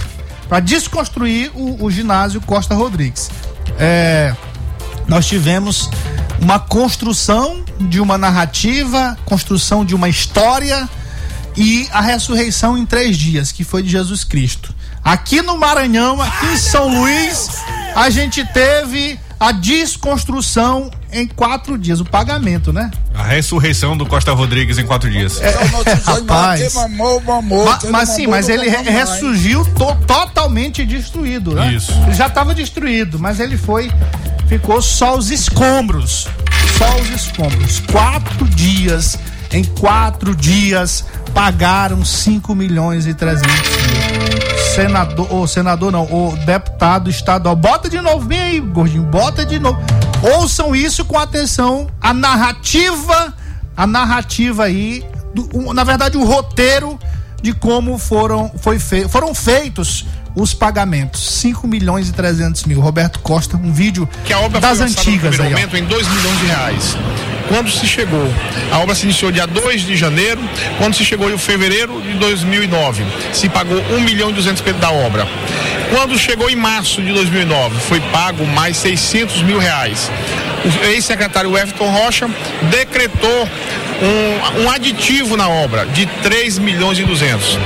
[0.48, 3.30] para desconstruir o, o ginásio Costa Rodrigues.
[3.78, 4.34] É,
[5.08, 5.90] nós tivemos
[6.42, 10.88] uma construção de uma narrativa, construção de uma história
[11.56, 14.74] e a ressurreição em três dias, que foi de Jesus Cristo.
[15.04, 17.50] Aqui no Maranhão, aqui em São Luís,
[17.96, 22.92] a gente teve a desconstrução em quatro dias, o pagamento, né?
[23.16, 25.42] A ressurreição do Costa Rodrigues em quatro dias.
[25.42, 25.52] É,
[26.06, 26.74] rapaz.
[26.74, 31.74] mas, mas sim, mas ele ressurgiu to, totalmente destruído, né?
[31.74, 31.94] Isso.
[32.04, 33.90] Ele já estava destruído, mas ele foi,
[34.50, 36.28] ficou só os escombros,
[36.78, 37.80] só os escombros.
[37.92, 39.18] Quatro dias,
[39.54, 44.40] em quatro dias, pagaram 5 milhões e 300 mil
[44.76, 47.56] senador, o senador não, o deputado estadual.
[47.56, 49.80] Bota de novo, vem aí, gordinho, bota de novo.
[50.22, 53.34] Ouçam isso com atenção, a narrativa,
[53.76, 57.00] a narrativa aí, do, na verdade o roteiro
[57.42, 60.06] de como foram, foi fe, foram feitos
[60.42, 61.22] os pagamentos.
[61.40, 62.80] 5 milhões e 300 mil.
[62.80, 65.50] Roberto Costa, um vídeo que a obra das foi antigas no aí.
[65.50, 66.98] momento em 2 milhões de reais.
[67.48, 68.32] Quando se chegou,
[68.72, 70.40] a obra se iniciou dia 2 de janeiro,
[70.78, 75.28] quando se chegou em fevereiro de 2009, se pagou 1 milhão e 200 da obra.
[75.90, 80.12] Quando chegou em março de 2009, foi pago mais 600 mil reais.
[80.64, 82.30] O ex-secretário Everton Rocha
[82.70, 83.50] decretou
[84.02, 87.58] um, um, aditivo na obra de 3 milhões e 200.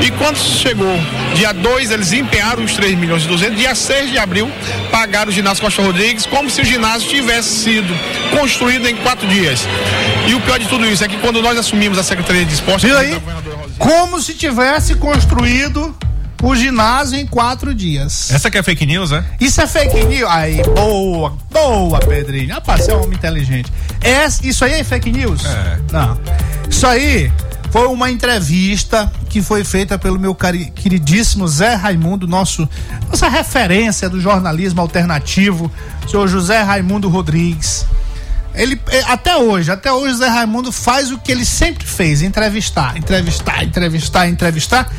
[0.00, 0.98] E quando chegou
[1.34, 3.58] dia 2, eles empenharam os 3 milhões e 200.
[3.58, 4.50] Dia 6 de abril,
[4.90, 7.92] pagaram o ginásio Costa Rodrigues como se o ginásio tivesse sido
[8.36, 9.66] construído em quatro dias.
[10.26, 12.86] E o pior de tudo isso é que quando nós assumimos a Secretaria de Esporte.
[12.86, 13.20] E aí?
[13.78, 15.94] Como se tivesse construído
[16.42, 18.30] o ginásio em quatro dias.
[18.30, 19.24] Essa que é fake news, é?
[19.40, 20.30] Isso é fake news?
[20.30, 22.54] Aí, boa, boa, Pedrinho.
[22.54, 23.72] Rapaz, você é um homem inteligente.
[24.00, 25.44] É, isso aí é fake news?
[25.44, 25.78] É.
[25.92, 26.18] Não.
[26.68, 27.30] Isso aí
[27.70, 32.68] foi uma entrevista que foi feita pelo meu queridíssimo Zé Raimundo, nosso,
[33.08, 35.70] nossa referência do jornalismo alternativo,
[36.08, 37.86] senhor José Raimundo Rodrigues.
[38.54, 42.96] Ele, é, até hoje, até hoje, Zé Raimundo faz o que ele sempre fez: entrevistar,
[42.96, 44.90] entrevistar, entrevistar, entrevistar.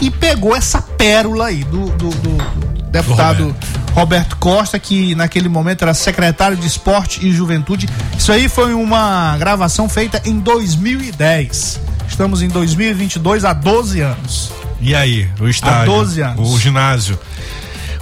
[0.00, 3.80] E pegou essa pérola aí do, do, do deputado Roberto.
[3.92, 7.88] Roberto Costa, que naquele momento era secretário de Esporte e Juventude.
[8.16, 11.80] Isso aí foi uma gravação feita em 2010.
[12.08, 14.52] Estamos em 2022, há 12 anos.
[14.80, 15.92] E aí, o estádio?
[15.92, 16.50] Há 12 anos.
[16.50, 17.18] O ginásio.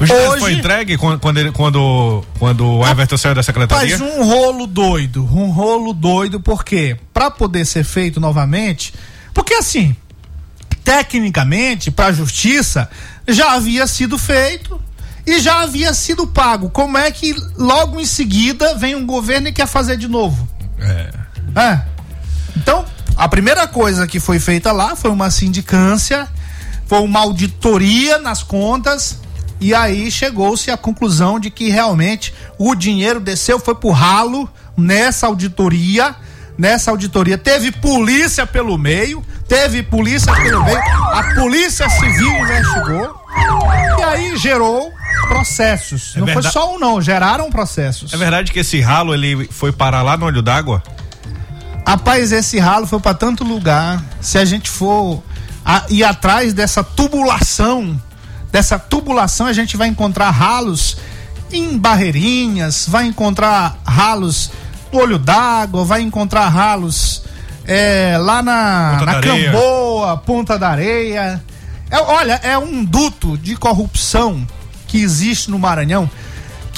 [0.00, 3.98] O ginásio Hoje, foi entregue quando, ele, quando, quando o Everton saiu da secretaria?
[3.98, 8.94] Faz um rolo doido, um rolo doido, porque para poder ser feito novamente,
[9.34, 9.96] porque assim,
[10.84, 12.88] tecnicamente, para a justiça,
[13.26, 14.80] já havia sido feito
[15.26, 16.70] e já havia sido pago.
[16.70, 20.48] Como é que logo em seguida vem um governo e quer fazer de novo?
[20.78, 21.10] É.
[21.60, 21.82] é.
[22.56, 22.84] Então,
[23.16, 26.28] a primeira coisa que foi feita lá foi uma sindicância,
[26.86, 29.18] foi uma auditoria nas contas
[29.60, 35.26] e aí chegou-se à conclusão de que realmente o dinheiro desceu, foi pro ralo nessa
[35.26, 36.14] auditoria.
[36.56, 43.14] Nessa auditoria teve polícia pelo meio, teve polícia pelo meio, a polícia civil investigou
[43.96, 44.92] e aí gerou
[45.28, 46.14] processos.
[46.16, 46.52] É não verdade...
[46.52, 48.12] foi só um não, geraram processos.
[48.12, 50.82] É verdade que esse ralo ele foi parar lá no olho d'água?
[51.86, 54.02] Rapaz, esse ralo foi para tanto lugar.
[54.20, 55.22] Se a gente for
[55.64, 58.00] a, ir atrás dessa tubulação
[58.50, 60.96] dessa tubulação a gente vai encontrar ralos
[61.52, 64.50] em barreirinhas, vai encontrar ralos
[64.92, 67.22] no olho d'água, vai encontrar ralos
[67.64, 71.42] é, lá na, na Camboa, Ponta da Areia.
[71.90, 74.46] É, olha, é um duto de corrupção
[74.86, 76.10] que existe no Maranhão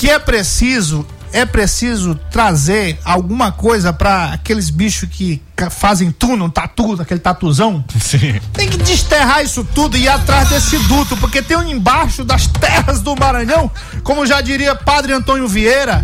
[0.00, 5.40] que é preciso é preciso trazer alguma coisa para aqueles bichos que
[5.70, 7.84] fazem túnel, tatu, aquele tatuzão.
[8.00, 8.40] Sim.
[8.52, 12.46] Tem que desterrar isso tudo e ir atrás desse duto, porque tem um embaixo das
[12.46, 13.70] terras do Maranhão,
[14.02, 16.02] como já diria Padre Antônio Vieira,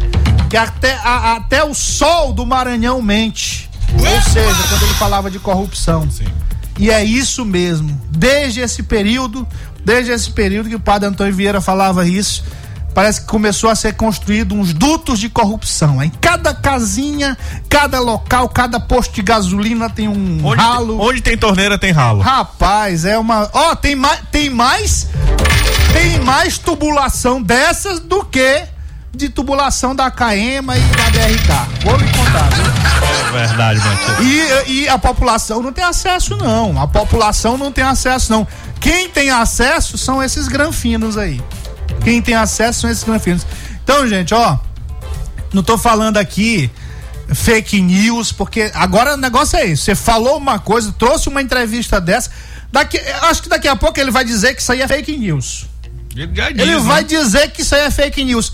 [0.48, 3.68] que até, a, até o sol do Maranhão mente.
[3.92, 6.08] Ou seja, quando ele falava de corrupção.
[6.10, 6.26] Sim.
[6.78, 7.98] E é isso mesmo.
[8.10, 9.46] Desde esse período,
[9.84, 12.44] desde esse período que o Padre Antônio Vieira falava isso,
[12.96, 16.02] parece que começou a ser construído uns dutos de corrupção.
[16.02, 17.36] Em cada casinha,
[17.68, 20.96] cada local, cada posto de gasolina tem um onde ralo.
[20.96, 22.22] Tem, onde tem torneira tem ralo.
[22.22, 23.50] Rapaz, é uma.
[23.52, 25.08] Ó, oh, tem mais, tem mais,
[25.92, 28.64] tem mais tubulação dessas do que
[29.14, 31.84] de tubulação da Caema e da BRK.
[31.84, 32.64] Vou lhe contar, viu?
[32.64, 34.66] É verdade, Matias.
[34.66, 36.80] E, e a população não tem acesso, não.
[36.80, 38.48] A população não tem acesso, não.
[38.80, 41.42] Quem tem acesso são esses granfinos aí.
[42.06, 43.44] Quem tem acesso são esses granfinos.
[43.82, 44.56] Então, gente, ó,
[45.52, 46.70] não tô falando aqui
[47.34, 49.82] fake news, porque agora o negócio é isso.
[49.82, 52.30] Você falou uma coisa, trouxe uma entrevista dessa,
[52.70, 55.66] daqui, acho que daqui a pouco ele vai dizer que isso aí é fake news.
[56.14, 57.08] Ele, diz, ele vai né?
[57.08, 58.52] dizer que isso aí é fake news.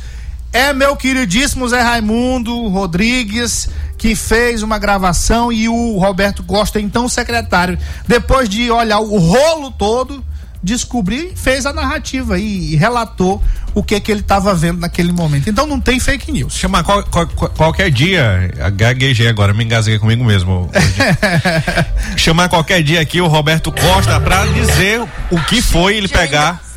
[0.50, 7.06] É meu queridíssimo Zé Raimundo Rodrigues que fez uma gravação e o Roberto Costa, então
[7.06, 10.24] secretário, depois de olhar o rolo todo,
[10.62, 13.42] descobrir, fez a narrativa e, relatou
[13.74, 15.48] o que que ele estava vendo naquele momento.
[15.48, 16.54] Então não tem fake news.
[16.54, 20.70] Chamar qual, qual, qualquer dia, gaguejei agora, me engasguei comigo mesmo.
[22.16, 26.71] Chamar qualquer dia aqui o Roberto Costa para dizer o que foi ele pegar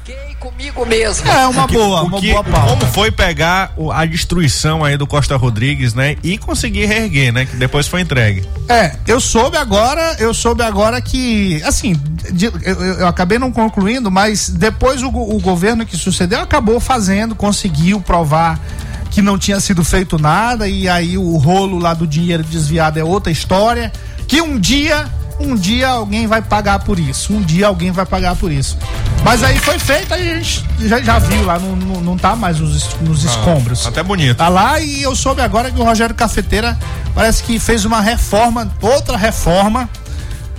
[0.55, 1.27] comigo mesmo.
[1.27, 2.69] É uma boa, uma que, boa pauta.
[2.69, 6.15] Como foi pegar a destruição aí do Costa Rodrigues, né?
[6.23, 7.45] E conseguir reerguer, né?
[7.45, 8.47] Que depois foi entregue.
[8.69, 11.93] É, eu soube agora, eu soube agora que, assim,
[12.31, 17.35] de, eu, eu, acabei não concluindo, mas depois o, o governo que sucedeu acabou fazendo,
[17.35, 18.59] conseguiu provar
[19.11, 23.03] que não tinha sido feito nada e aí o rolo lá do dinheiro desviado é
[23.03, 23.91] outra história,
[24.27, 25.05] que um dia
[25.39, 27.33] um dia alguém vai pagar por isso.
[27.33, 28.77] Um dia alguém vai pagar por isso.
[29.23, 32.35] Mas aí foi feito, aí a gente já, já viu lá, não, não, não tá
[32.35, 33.85] mais nos, nos ah, escombros.
[33.85, 34.37] Até bonito.
[34.37, 36.77] Tá lá e eu soube agora que o Rogério Cafeteira
[37.13, 39.89] parece que fez uma reforma, outra reforma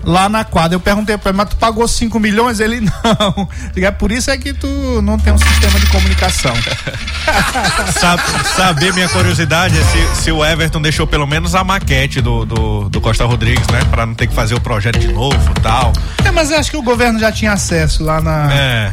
[0.07, 0.77] lá na quadra.
[0.77, 2.61] Eu perguntei pra ele, mas tu pagou 5 milhões?
[2.61, 3.49] Ele não.
[3.77, 6.55] É por isso é que tu não tem um sistema de comunicação.
[7.99, 8.23] Sabe,
[8.55, 12.89] saber minha curiosidade é se, se, o Everton deixou pelo menos a maquete do, do,
[12.89, 13.81] do, Costa Rodrigues, né?
[13.91, 15.93] Pra não ter que fazer o projeto de novo tal.
[16.25, 18.53] É, mas eu acho que o governo já tinha acesso lá na.
[18.53, 18.93] É.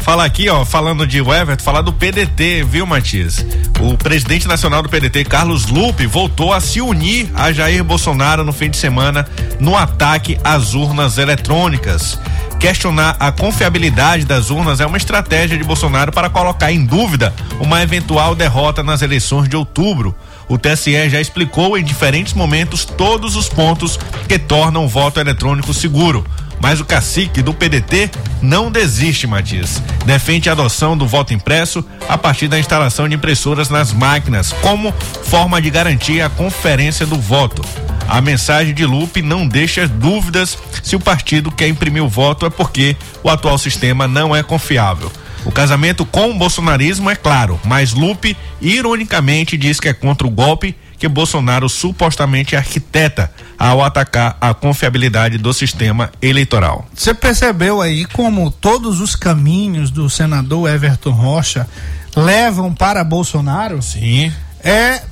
[0.00, 3.44] Fala aqui, ó, falando de Everton, falar do PDT, viu, Matias?
[3.78, 8.52] O presidente nacional do PDT, Carlos Lupe, voltou a se unir a Jair Bolsonaro no
[8.52, 9.28] fim de semana
[9.60, 12.18] no ataque às urnas eletrônicas.
[12.58, 17.82] Questionar a confiabilidade das urnas é uma estratégia de Bolsonaro para colocar em dúvida uma
[17.82, 20.14] eventual derrota nas eleições de outubro.
[20.48, 25.72] O TSE já explicou em diferentes momentos todos os pontos que tornam o voto eletrônico
[25.72, 26.26] seguro.
[26.60, 28.10] Mas o cacique do PDT
[28.42, 29.82] não desiste, Matias.
[30.04, 34.92] Defende a adoção do voto impresso a partir da instalação de impressoras nas máquinas, como
[35.24, 37.64] forma de garantir a conferência do voto.
[38.06, 42.50] A mensagem de Lupe não deixa dúvidas se o partido quer imprimir o voto é
[42.50, 45.10] porque o atual sistema não é confiável.
[45.44, 50.30] O casamento com o bolsonarismo é claro, mas Lupe ironicamente diz que é contra o
[50.30, 56.86] golpe que Bolsonaro supostamente arquiteta ao atacar a confiabilidade do sistema eleitoral.
[56.94, 61.66] Você percebeu aí como todos os caminhos do senador Everton Rocha
[62.14, 63.80] levam para Bolsonaro?
[63.80, 64.30] Sim.
[64.62, 65.02] É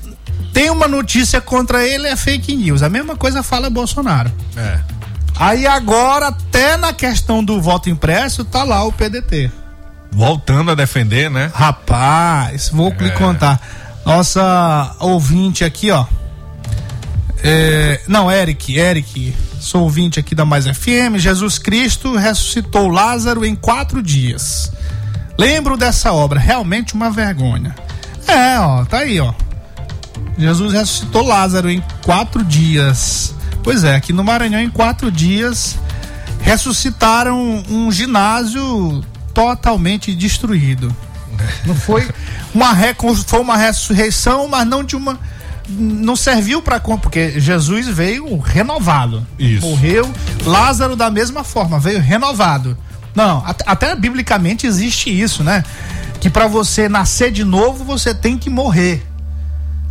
[0.53, 2.83] tem uma notícia contra ele é fake news.
[2.83, 4.31] A mesma coisa fala Bolsonaro.
[4.57, 4.79] É.
[5.37, 9.51] Aí agora até na questão do voto impresso tá lá o PDT.
[10.13, 11.51] Voltando a defender, né?
[11.55, 13.05] Rapaz, vou é.
[13.05, 13.61] lhe contar.
[14.09, 16.07] Nossa ouvinte aqui, ó.
[17.45, 21.19] É, não, Eric, Eric, sou ouvinte aqui da Mais FM.
[21.19, 24.73] Jesus Cristo ressuscitou Lázaro em quatro dias.
[25.37, 27.77] Lembro dessa obra, realmente uma vergonha.
[28.27, 29.35] É, ó, tá aí, ó.
[30.39, 33.35] Jesus ressuscitou Lázaro em quatro dias.
[33.63, 35.79] Pois é, aqui no Maranhão, em quatro dias,
[36.41, 39.05] ressuscitaram um ginásio
[39.35, 40.97] totalmente destruído.
[41.65, 42.09] Não foi
[42.55, 42.75] uma
[43.27, 45.19] foi uma ressurreição, mas não de uma
[45.69, 49.27] não serviu para porque Jesus veio renovado.
[49.39, 49.67] Isso.
[49.67, 50.11] Morreu
[50.45, 52.77] Lázaro da mesma forma, veio renovado.
[53.15, 55.63] Não, até, até biblicamente existe isso, né?
[56.21, 59.05] Que para você nascer de novo, você tem que morrer.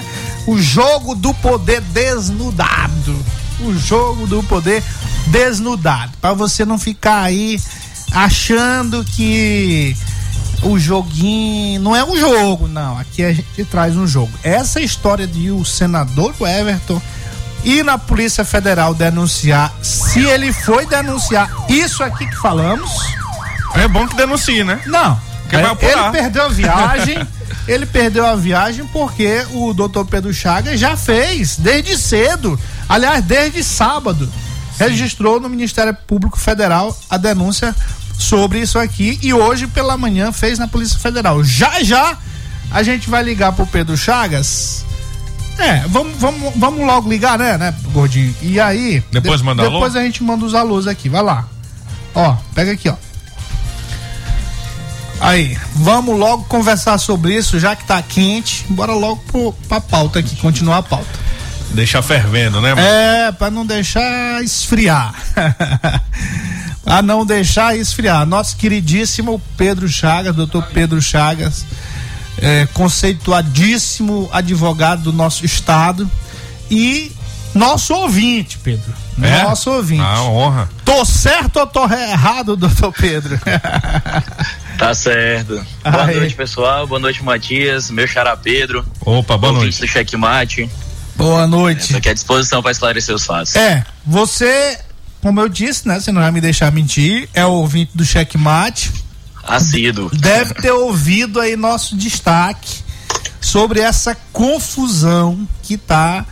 [0.46, 3.16] o jogo do poder desnudado.
[3.60, 4.82] O jogo do poder
[5.26, 6.12] desnudado.
[6.20, 7.60] Pra você não ficar aí
[8.12, 9.96] achando que
[10.62, 12.98] o joguinho não é um jogo, não.
[12.98, 14.32] Aqui a gente traz um jogo.
[14.42, 17.00] Essa história de o senador Everton
[17.64, 22.90] ir na Polícia Federal denunciar, se ele foi denunciar isso aqui que falamos,
[23.74, 24.80] É bom que denuncie, né?
[24.86, 25.18] não.
[25.50, 27.28] Vai ele perdeu a viagem.
[27.68, 32.58] ele perdeu a viagem porque o doutor Pedro Chagas já fez desde cedo.
[32.88, 34.30] Aliás, desde sábado.
[34.78, 37.74] Registrou no Ministério Público Federal a denúncia
[38.18, 41.44] sobre isso aqui e hoje pela manhã fez na Polícia Federal.
[41.44, 42.18] Já já
[42.70, 44.84] a gente vai ligar pro Pedro Chagas.
[45.58, 48.34] É, vamos, vamos, vamos logo ligar, né, né, gordinho?
[48.42, 49.02] E aí.
[49.12, 49.72] Depois manda alô?
[49.72, 51.46] Depois a gente manda os alôs aqui, vai lá.
[52.14, 52.96] Ó, pega aqui, ó.
[55.20, 58.64] Aí, vamos logo conversar sobre isso, já que tá quente.
[58.68, 61.24] Bora logo pro, pra pauta aqui, continuar a pauta.
[61.70, 62.74] Deixar fervendo, né?
[62.74, 62.86] mano?
[62.86, 65.14] É, pra não deixar esfriar.
[66.84, 68.26] pra não deixar esfriar.
[68.26, 71.64] Nosso queridíssimo Pedro Chagas, doutor Pedro Chagas,
[72.38, 76.10] é, conceituadíssimo advogado do nosso estado
[76.70, 77.12] e
[77.54, 78.92] nosso ouvinte, Pedro.
[79.22, 79.44] É?
[79.44, 80.02] Nosso ouvinte.
[80.02, 80.68] Ah, honra.
[80.84, 83.38] Tô certo ou tô errado, doutor Pedro?
[84.78, 85.64] Tá certo.
[85.84, 86.16] Boa Aí.
[86.16, 86.84] noite, pessoal.
[86.86, 87.90] Boa noite, Matias.
[87.90, 88.84] Meu xará Pedro.
[89.00, 89.80] Opa, boa noite.
[89.80, 90.68] do Checkmate.
[91.14, 91.82] Boa noite.
[91.82, 93.54] Estou aqui à disposição para esclarecer os fatos.
[93.54, 94.78] É, você,
[95.22, 96.00] como eu disse, né?
[96.00, 98.90] Você não vai me deixar mentir, é o ouvinte do Checkmate.
[99.46, 100.10] Assíduo.
[100.10, 102.82] Deve ter ouvido aí nosso destaque
[103.40, 106.24] sobre essa confusão que tá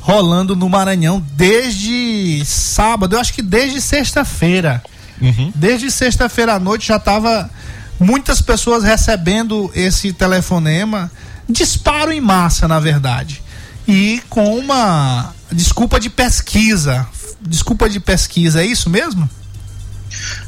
[0.00, 4.82] rolando no Maranhão desde sábado, eu acho que desde sexta-feira.
[5.20, 5.52] Uhum.
[5.54, 7.50] Desde sexta-feira à noite já tava
[7.98, 11.10] muitas pessoas recebendo esse telefonema,
[11.48, 13.42] disparo em massa, na verdade.
[13.88, 17.06] E com uma desculpa de pesquisa.
[17.40, 19.28] Desculpa de pesquisa, é isso mesmo?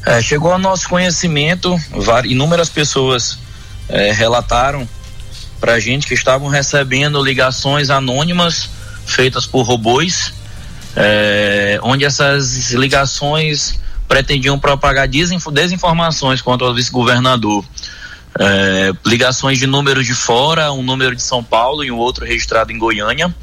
[0.07, 1.77] É, chegou ao nosso conhecimento,
[2.25, 3.39] inúmeras pessoas
[3.89, 4.89] é, relataram
[5.61, 8.71] para gente que estavam recebendo ligações anônimas
[9.07, 10.33] feitas por robôs,
[10.95, 17.64] é, onde essas ligações pretendiam propagar desinformações contra o vice-governador.
[18.41, 22.71] É, ligações de números de fora, um número de São Paulo e um outro registrado
[22.71, 23.35] em Goiânia,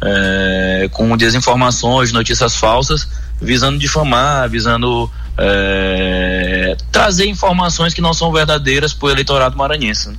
[0.00, 3.08] é, com desinformações, notícias falsas,
[3.40, 10.10] visando difamar, visando é, trazer informações que não são verdadeiras para o eleitorado maranhense.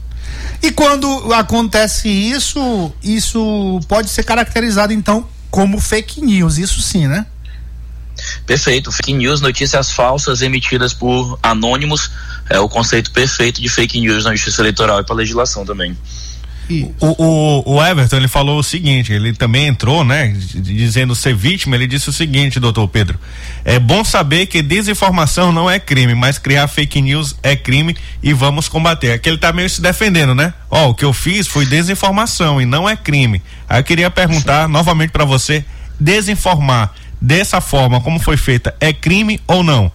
[0.61, 7.25] E quando acontece isso, isso pode ser caracterizado então como fake news, isso sim, né?
[8.45, 8.91] Perfeito.
[8.91, 12.09] Fake news, notícias falsas emitidas por anônimos,
[12.49, 15.95] é o conceito perfeito de fake news na justiça eleitoral e para legislação também.
[16.99, 21.75] O, o, o, Everton ele falou o seguinte, ele também entrou, né, dizendo ser vítima,
[21.75, 23.17] ele disse o seguinte, doutor Pedro,
[23.63, 28.33] é bom saber que desinformação não é crime, mas criar fake news é crime e
[28.33, 29.13] vamos combater.
[29.13, 30.53] Aqui ele tá meio se defendendo, né?
[30.69, 33.41] Ó, o que eu fiz foi desinformação e não é crime.
[33.69, 35.63] Aí eu queria perguntar novamente para você,
[35.97, 39.91] desinformar dessa forma como foi feita é crime ou não?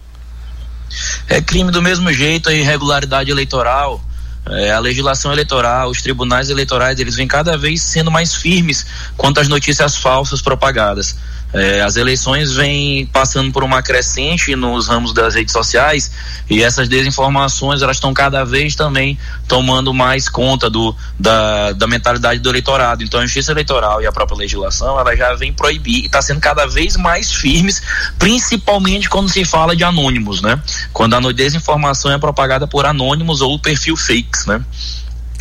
[1.27, 4.03] É crime do mesmo jeito a irregularidade eleitoral
[4.45, 8.85] é, a legislação eleitoral, os tribunais eleitorais, eles vêm cada vez sendo mais firmes
[9.15, 11.15] quanto às notícias falsas propagadas.
[11.53, 16.11] É, as eleições vêm passando por uma crescente nos ramos das redes sociais
[16.49, 22.39] e essas desinformações elas estão cada vez também tomando mais conta do, da, da mentalidade
[22.39, 23.03] do eleitorado.
[23.03, 26.39] Então a justiça eleitoral e a própria legislação ela já vem proibir e está sendo
[26.39, 27.83] cada vez mais firmes,
[28.17, 30.59] principalmente quando se fala de anônimos, né?
[30.91, 33.95] Quando a desinformação é propagada por anônimos ou perfil
[34.33, 34.61] fakes, né?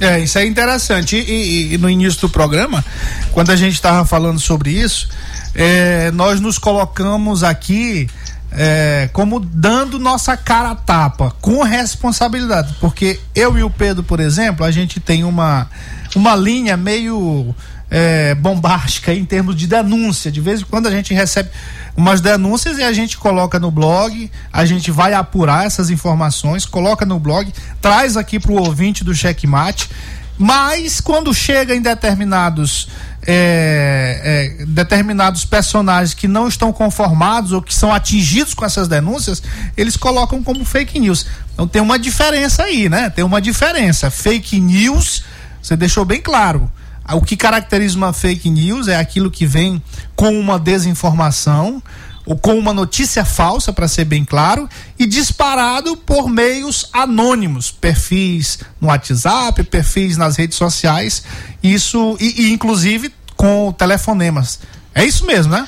[0.01, 1.17] É, isso é interessante.
[1.17, 2.85] E, e, e no início do programa,
[3.33, 5.09] quando a gente estava falando sobre isso,
[5.55, 8.09] é, nós nos colocamos aqui
[8.51, 12.75] é, como dando nossa cara a tapa, com responsabilidade.
[12.81, 15.69] Porque eu e o Pedro, por exemplo, a gente tem uma,
[16.17, 17.55] uma linha meio
[17.91, 20.33] é, bombástica em termos de denúncia.
[20.33, 21.51] De vez em quando a gente recebe
[21.97, 27.05] umas denúncias e a gente coloca no blog, a gente vai apurar essas informações, coloca
[27.05, 29.91] no blog, traz aqui para o ouvinte do Checkmate.
[30.39, 32.89] Mas quando chega em determinados
[33.25, 39.43] é, é, determinados personagens que não estão conformados ou que são atingidos com essas denúncias,
[39.77, 41.27] eles colocam como fake news.
[41.53, 43.11] Então tem uma diferença aí, né?
[43.11, 44.11] Tem uma diferença.
[44.11, 45.25] Fake news,
[45.63, 46.71] você deixou bem claro.
[47.11, 49.83] O que caracteriza uma fake news é aquilo que vem
[50.15, 51.83] com uma desinformação
[52.25, 58.61] ou com uma notícia falsa, para ser bem claro, e disparado por meios anônimos, perfis
[58.81, 61.25] no WhatsApp, perfis nas redes sociais,
[61.63, 64.61] isso e, e inclusive com telefonemas.
[64.95, 65.67] É isso mesmo, né?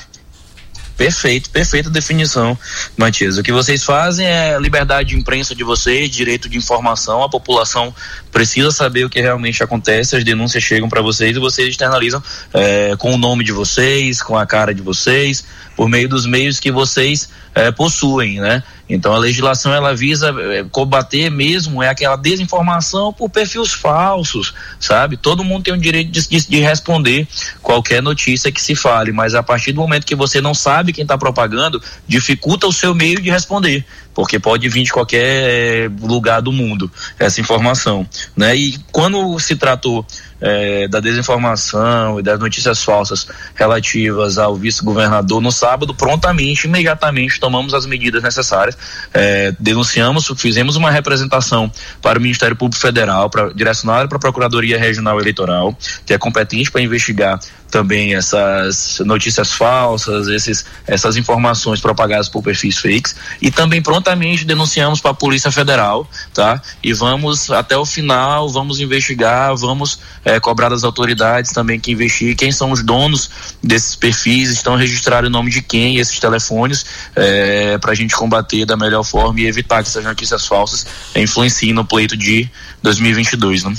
[0.97, 2.57] Perfeito, perfeita definição,
[2.95, 3.37] Matias.
[3.37, 7.93] O que vocês fazem é liberdade de imprensa de vocês, direito de informação, a população
[8.31, 12.23] precisa saber o que realmente acontece, as denúncias chegam para vocês e vocês externalizam
[12.53, 15.43] é, com o nome de vocês, com a cara de vocês,
[15.75, 18.61] por meio dos meios que vocês é, possuem, né?
[18.87, 25.15] Então a legislação ela visa é, combater mesmo é aquela desinformação por perfis falsos, sabe?
[25.15, 27.25] Todo mundo tem o direito de, de, de, responder
[27.61, 31.03] qualquer notícia que se fale, mas a partir do momento que você não sabe quem
[31.03, 33.85] está propagando, dificulta o seu meio de responder
[34.15, 36.89] porque pode vir de qualquer lugar do mundo
[37.19, 38.55] essa informação, né?
[38.55, 40.05] E quando se tratou
[40.41, 47.73] é, da desinformação e das notícias falsas relativas ao vice-governador no sábado, prontamente, imediatamente tomamos
[47.73, 48.77] as medidas necessárias,
[49.13, 51.71] é, denunciamos, fizemos uma representação
[52.01, 56.71] para o Ministério Público Federal, para direcionar para a Procuradoria Regional Eleitoral, que é competente
[56.71, 57.39] para investigar
[57.75, 65.01] também essas notícias falsas, esses, essas informações propagadas por perfis fakes e também prontamente denunciamos
[65.01, 66.61] para a Polícia Federal, tá?
[66.81, 72.33] E vamos até o final, vamos investigar, vamos é, cobrar das autoridades também que investiguem
[72.33, 73.29] quem são os donos
[73.61, 78.65] desses perfis, estão registrados o nome de quem, esses telefones, é, para a gente combater
[78.65, 82.49] da melhor forma e evitar que essas notícias falsas influenciem no pleito de
[82.81, 83.73] 2022, né?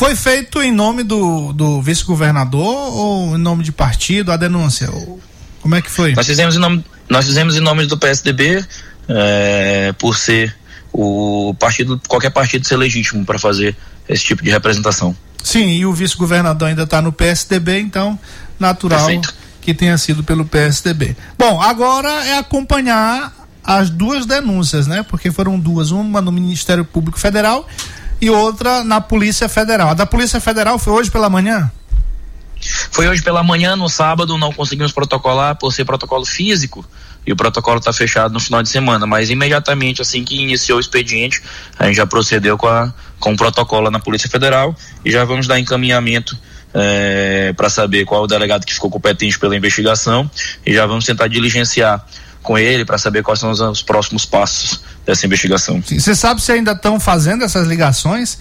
[0.00, 4.88] Foi feito em nome do, do vice-governador ou em nome de partido a denúncia?
[5.60, 6.14] Como é que foi?
[6.14, 8.64] Nós fizemos em nome, nós fizemos em nome do PSDB,
[9.06, 10.56] é, por ser
[10.90, 13.76] o partido, qualquer partido ser legítimo para fazer
[14.08, 15.14] esse tipo de representação.
[15.44, 18.18] Sim, e o vice-governador ainda está no PSDB, então
[18.58, 19.34] natural Perfeito.
[19.60, 21.14] que tenha sido pelo PSDB.
[21.38, 25.02] Bom, agora é acompanhar as duas denúncias, né?
[25.02, 27.68] Porque foram duas, uma no Ministério Público Federal
[28.20, 29.90] e outra na Polícia Federal.
[29.90, 31.70] A da Polícia Federal foi hoje pela manhã?
[32.90, 36.84] Foi hoje pela manhã, no sábado, não conseguimos protocolar por ser protocolo físico
[37.26, 40.80] e o protocolo está fechado no final de semana, mas imediatamente assim que iniciou o
[40.80, 41.42] expediente,
[41.78, 45.46] a gente já procedeu com, a, com o protocolo na Polícia Federal e já vamos
[45.46, 46.36] dar encaminhamento
[46.72, 50.30] é, para saber qual o delegado que ficou competente pela investigação
[50.64, 52.04] e já vamos tentar diligenciar
[52.42, 55.82] com ele para saber quais são os, os, próximos passos dessa investigação.
[55.82, 58.38] Você sabe se ainda estão fazendo essas ligações?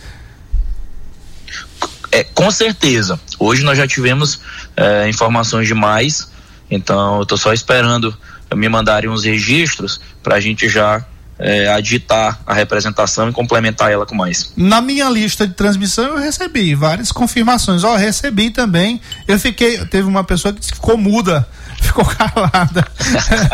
[2.12, 3.20] É, com certeza.
[3.38, 4.40] Hoje nós já tivemos
[4.76, 6.30] é, informações demais,
[6.72, 8.16] então eu estou só esperando
[8.56, 11.06] me mandarem uns registros para a gente já
[11.40, 14.52] é, aditar a representação e complementar ela com mais.
[14.58, 17.84] Na minha lista de transmissão eu recebi várias confirmações.
[17.84, 19.00] Ó, oh, recebi também.
[19.28, 21.48] Eu fiquei, teve uma pessoa que ficou muda,
[21.84, 22.86] ficou calada.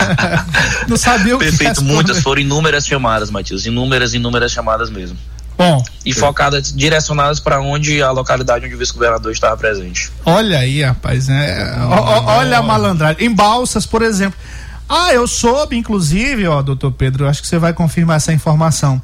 [0.88, 5.18] Não sabia o Perfeito, que Perfeito, muitas foram inúmeras chamadas, Matias, inúmeras, inúmeras chamadas mesmo.
[5.58, 10.12] Bom, e focadas, direcionadas para onde a localidade onde o vice-governador estava presente.
[10.26, 11.74] Olha aí, rapaz, né?
[12.26, 13.26] olha a malandragem.
[13.26, 14.38] Em Balsas, por exemplo.
[14.88, 19.02] Ah, eu soube, inclusive, ó, doutor Pedro, acho que você vai confirmar essa informação.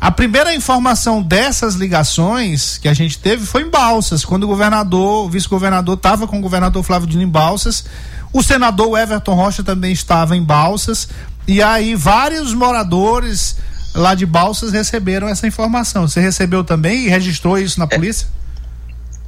[0.00, 5.26] A primeira informação dessas ligações que a gente teve foi em Balsas, quando o governador,
[5.26, 7.84] o vice-governador estava com o governador Flávio Dino em Balsas,
[8.32, 11.08] o senador Everton Rocha também estava em Balsas,
[11.46, 13.56] e aí vários moradores
[13.94, 16.08] lá de Balsas receberam essa informação.
[16.08, 17.88] Você recebeu também e registrou isso na é.
[17.88, 18.26] polícia?
[18.38, 18.42] É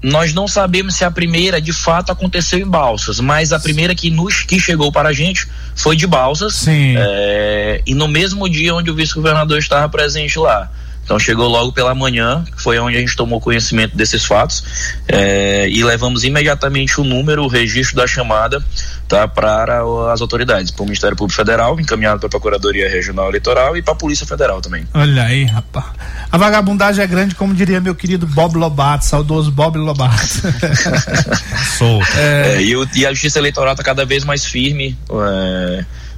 [0.05, 4.11] nós não sabemos se a primeira de fato aconteceu em Balsas, mas a primeira que
[4.11, 6.57] nos que chegou para a gente foi de Balsas.
[6.57, 6.95] Sim.
[6.95, 10.71] É, e no mesmo dia onde o vice-governador estava presente lá.
[11.05, 14.65] Então chegou logo pela manhã, que foi onde a gente tomou conhecimento desses fatos
[15.07, 18.65] é, e levamos imediatamente o número, o registro da chamada
[19.07, 19.83] tá, para
[20.13, 23.93] as autoridades, para o Ministério Público Federal, encaminhado para a Procuradoria Regional Eleitoral e para
[23.93, 24.87] a Polícia Federal também.
[24.95, 25.87] Olha aí, rapaz.
[26.33, 30.43] A vagabundagem é grande, como diria meu querido Bob Lobato, saudoso Bob Lobato.
[31.79, 32.03] Sou.
[32.17, 32.55] É...
[32.55, 34.97] É, e, o, e, a Justiça Eleitoral está cada vez mais firme.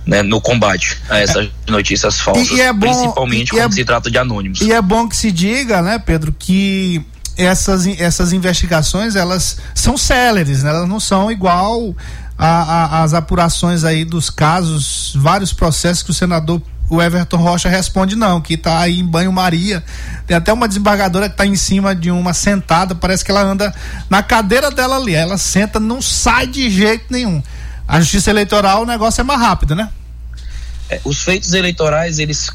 [0.07, 1.51] Né, no combate a essas é.
[1.69, 4.61] notícias falsas, é bom, principalmente quando é, se trata de anônimos.
[4.61, 7.05] E é bom que se diga, né, Pedro, que
[7.37, 10.71] essas, essas investigações elas são céleres, né?
[10.71, 11.95] elas não são igual
[12.39, 18.41] às apurações aí dos casos, vários processos que o senador o Everton Rocha responde não,
[18.41, 19.83] que está aí em banho-maria.
[20.25, 23.75] Tem até uma desembargadora que está em cima de uma sentada, parece que ela anda
[24.09, 25.13] na cadeira dela ali.
[25.13, 27.43] Ela senta, não sai de jeito nenhum.
[27.87, 29.89] A justiça eleitoral, o negócio é mais rápido, né?
[30.89, 32.49] É, os feitos eleitorais, eles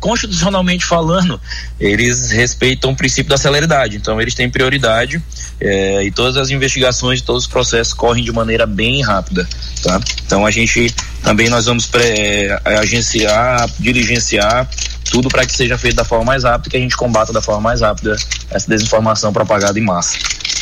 [0.00, 1.40] constitucionalmente falando,
[1.78, 3.96] eles respeitam o princípio da celeridade.
[3.96, 5.20] Então, eles têm prioridade
[5.60, 9.48] é, e todas as investigações, todos os processos correm de maneira bem rápida,
[9.82, 10.00] tá?
[10.24, 14.68] Então, a gente também nós vamos pré, agenciar, diligenciar
[15.10, 17.60] tudo para que seja feito da forma mais rápida, que a gente combata da forma
[17.60, 18.14] mais rápida
[18.50, 20.16] essa desinformação propagada em massa.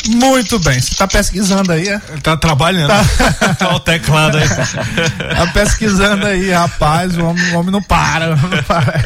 [0.07, 1.99] Muito bem, você está pesquisando aí, é?
[2.21, 2.89] Tá trabalhando.
[2.89, 4.47] Tá, tá o teclado aí.
[4.47, 8.35] Tá pesquisando aí, rapaz, o homem, o homem não para.
[8.35, 9.03] Não para.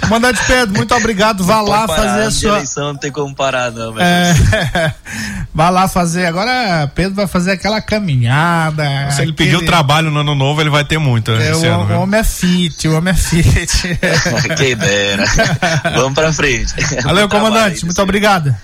[0.00, 1.44] Comandante Pedro, muito obrigado.
[1.44, 2.56] Vá não lá fazer a sua.
[2.56, 3.94] eleição não tem como parar, não.
[3.98, 4.94] É...
[5.54, 6.26] Vá lá fazer.
[6.26, 8.84] Agora, Pedro vai fazer aquela caminhada.
[9.10, 9.32] Se ele aquele...
[9.32, 11.30] pediu trabalho no ano novo, ele vai ter muito.
[11.30, 13.98] É, o, ano, o homem é fit, o homem é fit.
[14.56, 15.24] que ideia, né?
[15.94, 16.74] Vamos pra frente.
[17.02, 17.84] Valeu, comandante.
[17.84, 18.54] Muito obrigado.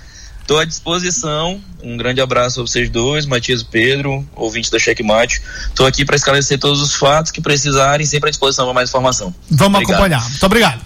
[0.49, 1.61] Estou à disposição.
[1.82, 5.42] Um grande abraço a vocês dois, Matias e Pedro, ouvintes da Checkmate.
[5.66, 9.34] Estou aqui para esclarecer todos os fatos que precisarem, sempre à disposição para mais informação.
[9.51, 10.01] Vamos obrigado.
[10.01, 10.26] acompanhar.
[10.26, 10.80] Muito obrigado.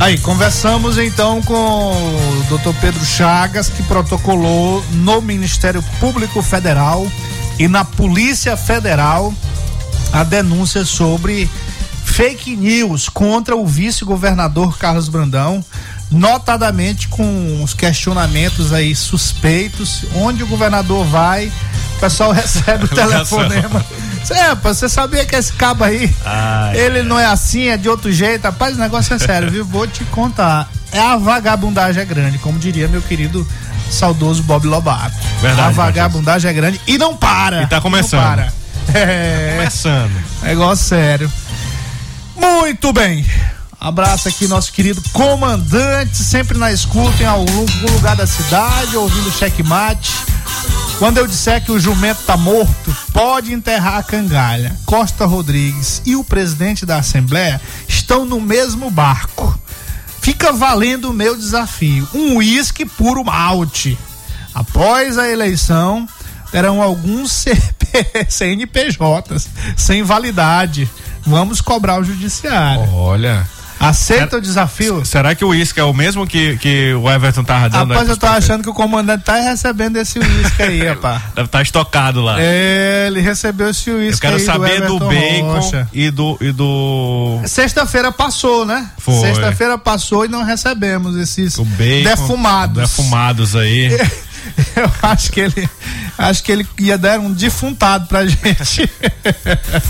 [0.00, 2.76] Aí, conversamos então com o Dr.
[2.80, 7.06] Pedro Chagas, que protocolou no Ministério Público Federal
[7.56, 9.32] e na Polícia Federal
[10.12, 11.48] a denúncia sobre
[12.04, 15.64] fake news contra o vice-governador Carlos Brandão
[16.10, 21.52] notadamente com os questionamentos aí suspeitos, onde o governador vai,
[21.96, 23.84] o pessoal recebe o telefonema.
[24.30, 28.12] É, você sabia que esse cabo aí, Ai, ele não é assim, é de outro
[28.12, 28.44] jeito.
[28.44, 29.64] Rapaz, o negócio é sério, viu?
[29.64, 30.68] Vou te contar.
[30.92, 33.46] É a vagabundagem é grande, como diria meu querido
[33.90, 35.16] saudoso Bob Lobato.
[35.40, 35.68] Verdade.
[35.68, 37.62] A vagabundagem é grande e não para.
[37.62, 38.20] E tá começando.
[38.20, 38.52] Não para.
[38.94, 40.12] É, começando.
[40.42, 41.30] Negócio sério.
[42.36, 43.24] Muito bem.
[43.80, 50.12] Abraço aqui, nosso querido comandante, sempre na escuta em algum lugar da cidade, ouvindo checkmate.
[50.98, 54.74] Quando eu disser que o jumento tá morto, pode enterrar a cangalha.
[54.84, 59.56] Costa Rodrigues e o presidente da Assembleia estão no mesmo barco.
[60.20, 63.96] Fica valendo o meu desafio: um uísque puro malte.
[64.52, 66.08] Após a eleição,
[66.50, 70.90] terão alguns CP, CNPJs sem validade.
[71.24, 72.92] Vamos cobrar o judiciário.
[72.92, 73.46] Olha.
[73.80, 75.04] Aceita o desafio?
[75.04, 77.92] Será que o uísque é o mesmo que, que o Everton tava dando?
[77.92, 81.22] Rapaz, eu tô achando que o comandante tá recebendo esse uísque aí, rapaz.
[81.34, 82.36] Deve estar tá estocado lá.
[82.40, 86.52] É, ele recebeu esse uísque Eu quero aí saber do, do, bacon e do, e
[86.52, 87.40] do.
[87.46, 88.90] Sexta-feira passou, né?
[88.98, 89.20] Foi.
[89.20, 91.56] Sexta-feira passou e não recebemos esses
[92.02, 92.82] defumados.
[92.82, 93.90] Defumados aí.
[94.76, 95.68] Eu acho que ele
[96.16, 98.90] acho que ele ia dar um defuntado pra gente.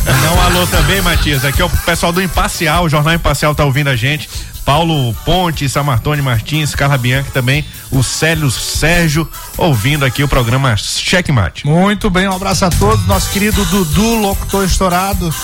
[0.05, 1.45] Dá um alô também, Matias.
[1.45, 4.29] Aqui é o pessoal do Imparcial, o Jornal Imparcial tá ouvindo a gente.
[4.69, 11.67] Paulo Ponte, Samartone Martins, Carla Bianchi também, o Célio Sérgio, ouvindo aqui o programa Checkmate.
[11.67, 13.07] Muito bem, um abraço a todos.
[13.07, 15.35] Nosso querido Dudu, locutor estourado,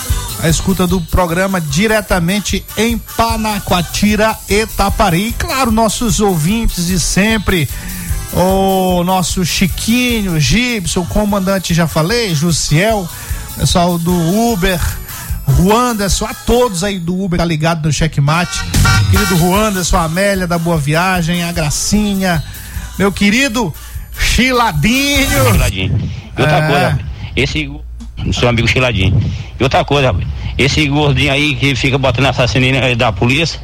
[0.43, 5.29] a escuta do programa diretamente em Panacoatira, Etapari.
[5.29, 7.67] E claro, nossos ouvintes de sempre,
[8.33, 13.07] o nosso Chiquinho, Gibson, comandante já falei, Jussiel,
[13.57, 14.13] pessoal do
[14.51, 14.79] Uber,
[15.57, 18.59] Juanderson, a todos aí do Uber, tá ligado no checkmate.
[19.11, 22.43] Querido Juanderson, a Amélia da Boa Viagem, a Gracinha,
[22.97, 23.73] meu querido
[24.17, 25.51] Chiladinho.
[25.53, 26.11] Chiladinho.
[26.37, 26.67] E outra É.
[26.67, 26.99] coisa,
[27.35, 27.71] esse
[28.33, 29.21] seu amigo Chiladinho.
[29.59, 30.13] E outra coisa,
[30.57, 33.59] esse gordinho aí que fica botando assassino aí da polícia,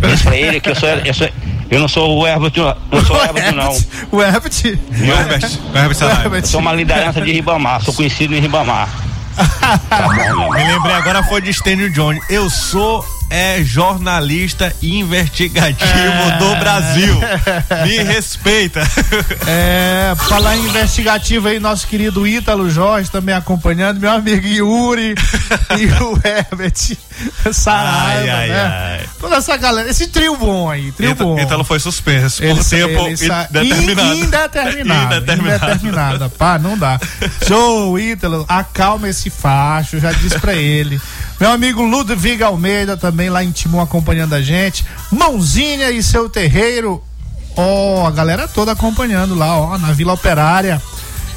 [0.00, 1.28] diz pra ele que eu sou, eu sou
[1.70, 3.72] eu não sou o Herbert, não não sou o Herbert, não.
[4.10, 4.52] O Herbert.
[4.62, 8.88] O Herbert, o Herbert sou uma liderança de Ribamar, sou conhecido em Ribamar.
[10.56, 12.20] Me lembrei agora foi de Stênio Johnny.
[12.30, 17.14] Eu sou é jornalista investigativo do Brasil.
[17.84, 18.82] Me respeita.
[19.46, 25.14] É, falar em investigativo aí, nosso querido Ítalo Jorge também acompanhando, meu amigo Yuri
[25.78, 26.96] e o Herbert
[27.52, 28.62] Saraiva, Ai, ai, né?
[29.00, 29.08] ai.
[29.18, 31.38] Toda essa galera, esse trio bom aí, trio Então, bom.
[31.40, 34.14] então foi suspenso Ele- por tempo ele indeterminado.
[34.14, 35.14] In- Indeterminado.
[35.14, 35.14] Indeterminado.
[35.74, 36.30] Indeterminado.
[36.30, 36.98] Pá, não dá.
[37.46, 41.00] Show, Ítalo, acalma esse facho, já disse pra ele.
[41.40, 44.84] Meu amigo Ludwig Almeida também lá em Timon acompanhando a gente.
[45.10, 47.02] Mãozinha e seu terreiro.
[47.56, 50.82] Ó, a galera toda acompanhando lá, ó, na Vila Operária.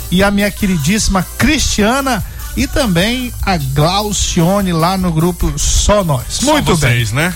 [0.10, 2.24] E a minha queridíssima Cristiana
[2.58, 6.26] e também a Glaucione lá no grupo Só Nós.
[6.30, 6.92] Só Muito bem.
[6.92, 7.34] vocês, né?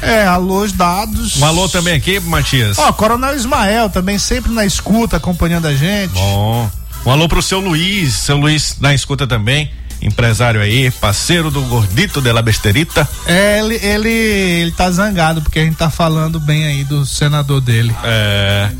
[0.00, 1.36] É, alôs dados.
[1.38, 2.78] Um alô também aqui, Matias.
[2.78, 6.12] Ó, Coronel Ismael também sempre na escuta, acompanhando a gente.
[6.12, 6.70] Bom.
[7.06, 9.70] Um alô pro seu Luiz, seu Luiz na escuta também,
[10.00, 13.08] empresário aí, parceiro do Gordito de la Besterita.
[13.26, 17.60] É, ele, ele, ele tá zangado porque a gente tá falando bem aí do senador
[17.60, 17.94] dele.
[18.04, 18.70] É,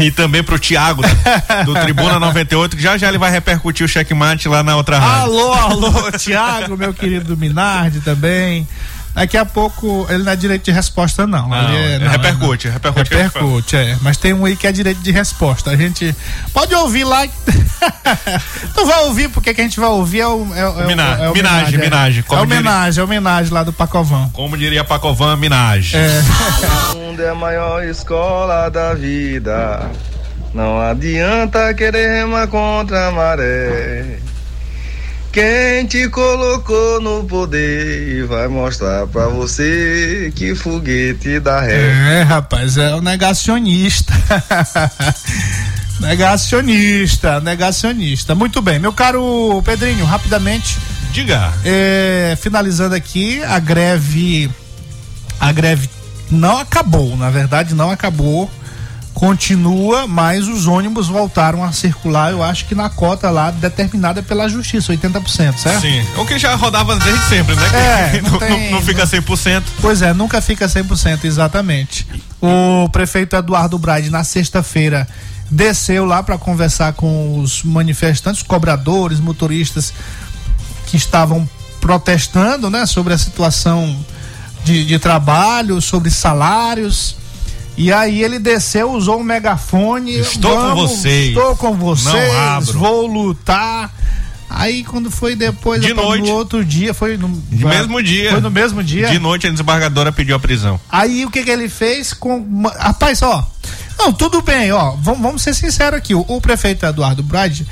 [0.00, 1.02] e também pro Tiago,
[1.64, 5.22] do Tribuna 98, que já já ele vai repercutir o checkmate lá na outra rádio.
[5.22, 8.66] Alô, alô, Tiago, meu querido Minardi também.
[9.14, 11.48] Daqui a pouco ele não é direito de resposta, não.
[11.48, 13.96] Não, Ele é repercute, repercute que a gente Repercute, é.
[14.00, 15.70] Mas tem um aí que é direito de resposta.
[15.70, 16.14] A gente
[16.52, 17.26] pode ouvir lá.
[18.74, 20.46] tu vai ouvir, porque que a gente vai ouvir é o.
[20.54, 21.78] É, é Mina- é o minagem, é.
[21.82, 24.30] minagem, É como diria- homenagem, é homenagem lá do Pacovão.
[24.30, 25.92] Como diria Pacovan Minaj.
[26.92, 29.90] O mundo é a maior escola da vida.
[30.54, 34.18] Não adianta querer remar contra a maré.
[35.32, 42.18] Quem te colocou no poder vai mostrar pra você que foguete dá ré.
[42.18, 44.12] É, rapaz, é o negacionista.
[46.00, 48.34] negacionista, negacionista.
[48.34, 50.78] Muito bem, meu caro Pedrinho, rapidamente.
[51.12, 51.50] Diga.
[51.64, 54.50] É, finalizando aqui, a greve.
[55.40, 55.88] A greve
[56.30, 58.50] não acabou, na verdade, não acabou.
[59.14, 64.48] Continua, mas os ônibus voltaram a circular, eu acho que na cota lá determinada pela
[64.48, 65.80] justiça, 80%, certo?
[65.82, 66.02] Sim.
[66.16, 67.62] O que já rodava desde sempre, né?
[68.14, 69.62] É, não não, tem- não fica 100%.
[69.80, 72.06] Pois é, nunca fica 100%, exatamente.
[72.40, 75.06] O prefeito Eduardo Braide, na sexta-feira,
[75.50, 79.92] desceu lá para conversar com os manifestantes, cobradores, motoristas
[80.86, 81.48] que estavam
[81.80, 83.94] protestando, né, sobre a situação
[84.64, 87.16] de, de trabalho, sobre salários.
[87.76, 90.18] E aí ele desceu, usou um megafone.
[90.18, 91.28] Estou com vocês.
[91.28, 92.68] Estou com vocês.
[92.70, 93.90] Vou lutar.
[94.48, 96.28] Aí quando foi depois, De noite.
[96.28, 98.32] no outro dia, foi no De mesmo dia.
[98.32, 99.08] Foi no mesmo dia.
[99.08, 100.78] De noite a desembargadora pediu a prisão.
[100.90, 102.62] Aí o que que ele fez com.
[102.78, 103.48] Rapaz, ó.
[103.98, 104.94] Não, tudo bem, ó.
[104.98, 106.14] Vamos, vamos ser sinceros aqui.
[106.14, 107.66] O, o prefeito Eduardo Brade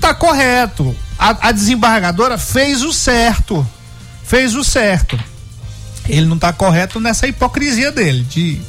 [0.00, 0.96] tá correto.
[1.18, 3.66] A, a desembargadora fez o certo.
[4.24, 5.18] Fez o certo.
[6.08, 8.60] ele não está correto nessa hipocrisia dele, de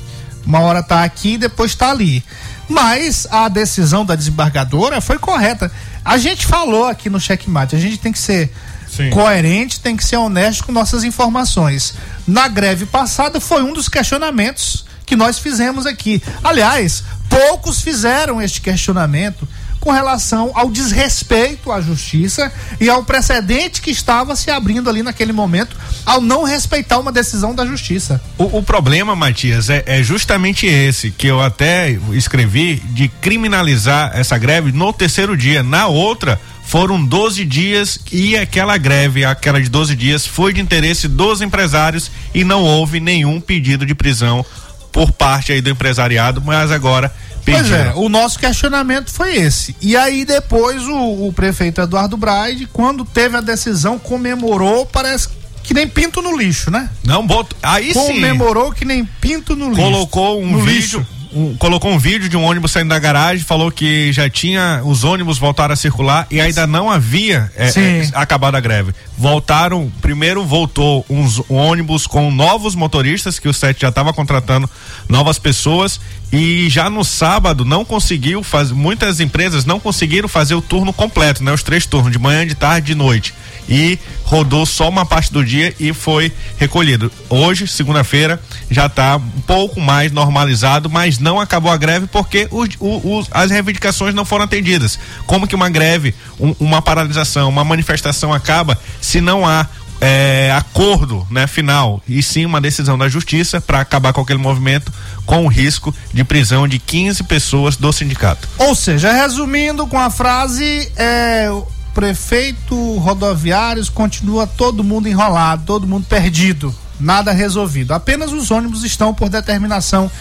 [0.45, 2.23] uma hora tá aqui e depois tá ali.
[2.67, 5.71] Mas a decisão da desembargadora foi correta.
[6.03, 8.51] A gente falou aqui no checkmate, a gente tem que ser
[8.87, 9.09] Sim.
[9.09, 11.93] coerente, tem que ser honesto com nossas informações.
[12.27, 16.21] Na greve passada foi um dos questionamentos que nós fizemos aqui.
[16.43, 19.47] Aliás, poucos fizeram este questionamento
[19.85, 25.31] com relação ao desrespeito à justiça e ao precedente que estava se abrindo ali naquele
[25.31, 28.19] momento ao não respeitar uma decisão da justiça.
[28.35, 34.39] O, o problema, Matias, é, é, justamente esse que eu até escrevi de criminalizar essa
[34.39, 35.61] greve no terceiro dia.
[35.61, 41.07] Na outra, foram 12 dias e aquela greve, aquela de 12 dias, foi de interesse
[41.07, 44.43] dos empresários e não houve nenhum pedido de prisão
[44.91, 47.13] por parte aí do empresariado, mas agora
[47.45, 49.75] Pois é, o nosso questionamento foi esse.
[49.81, 55.29] E aí depois o, o prefeito Eduardo Braide, quando teve a decisão, comemorou, parece
[55.63, 56.89] que nem pinto no lixo, né?
[57.03, 58.21] Não, botou, aí comemorou sim.
[58.21, 59.81] Comemorou que nem pinto no lixo.
[59.81, 63.69] Colocou um vídeo, lixo um, colocou um vídeo de um ônibus saindo da garagem, falou
[63.69, 68.55] que já tinha os ônibus voltaram a circular e ainda não havia é, é, acabado
[68.55, 68.93] a greve.
[69.17, 74.69] Voltaram, primeiro voltou uns um ônibus com novos motoristas, que o SET já estava contratando
[75.09, 75.99] novas pessoas
[76.31, 81.43] e já no sábado não conseguiu fazer, muitas empresas não conseguiram fazer o turno completo,
[81.43, 81.51] né?
[81.51, 83.33] Os três turnos, de manhã, de tarde, de noite
[83.67, 87.11] e rodou só uma parte do dia e foi recolhido.
[87.29, 92.69] Hoje, segunda-feira, já está um pouco mais normalizado, mas não acabou a greve porque os,
[92.79, 94.99] os, as reivindicações não foram atendidas.
[95.25, 99.67] Como que uma greve, um, uma paralisação, uma manifestação acaba se não há
[100.01, 104.91] é, acordo né, final e sim uma decisão da justiça para acabar com aquele movimento
[105.25, 108.47] com o risco de prisão de 15 pessoas do sindicato.
[108.57, 111.49] Ou seja, resumindo com a frase, é,
[111.93, 117.93] prefeito rodoviários continua todo mundo enrolado, todo mundo perdido, nada resolvido.
[117.93, 120.11] Apenas os ônibus estão por determinação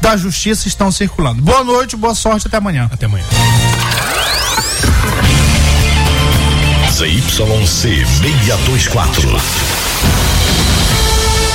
[0.00, 1.40] da justiça estão circulando.
[1.40, 2.90] Boa noite, boa sorte, até amanhã.
[2.92, 3.24] Até amanhã.
[7.02, 9.36] ZYC 624.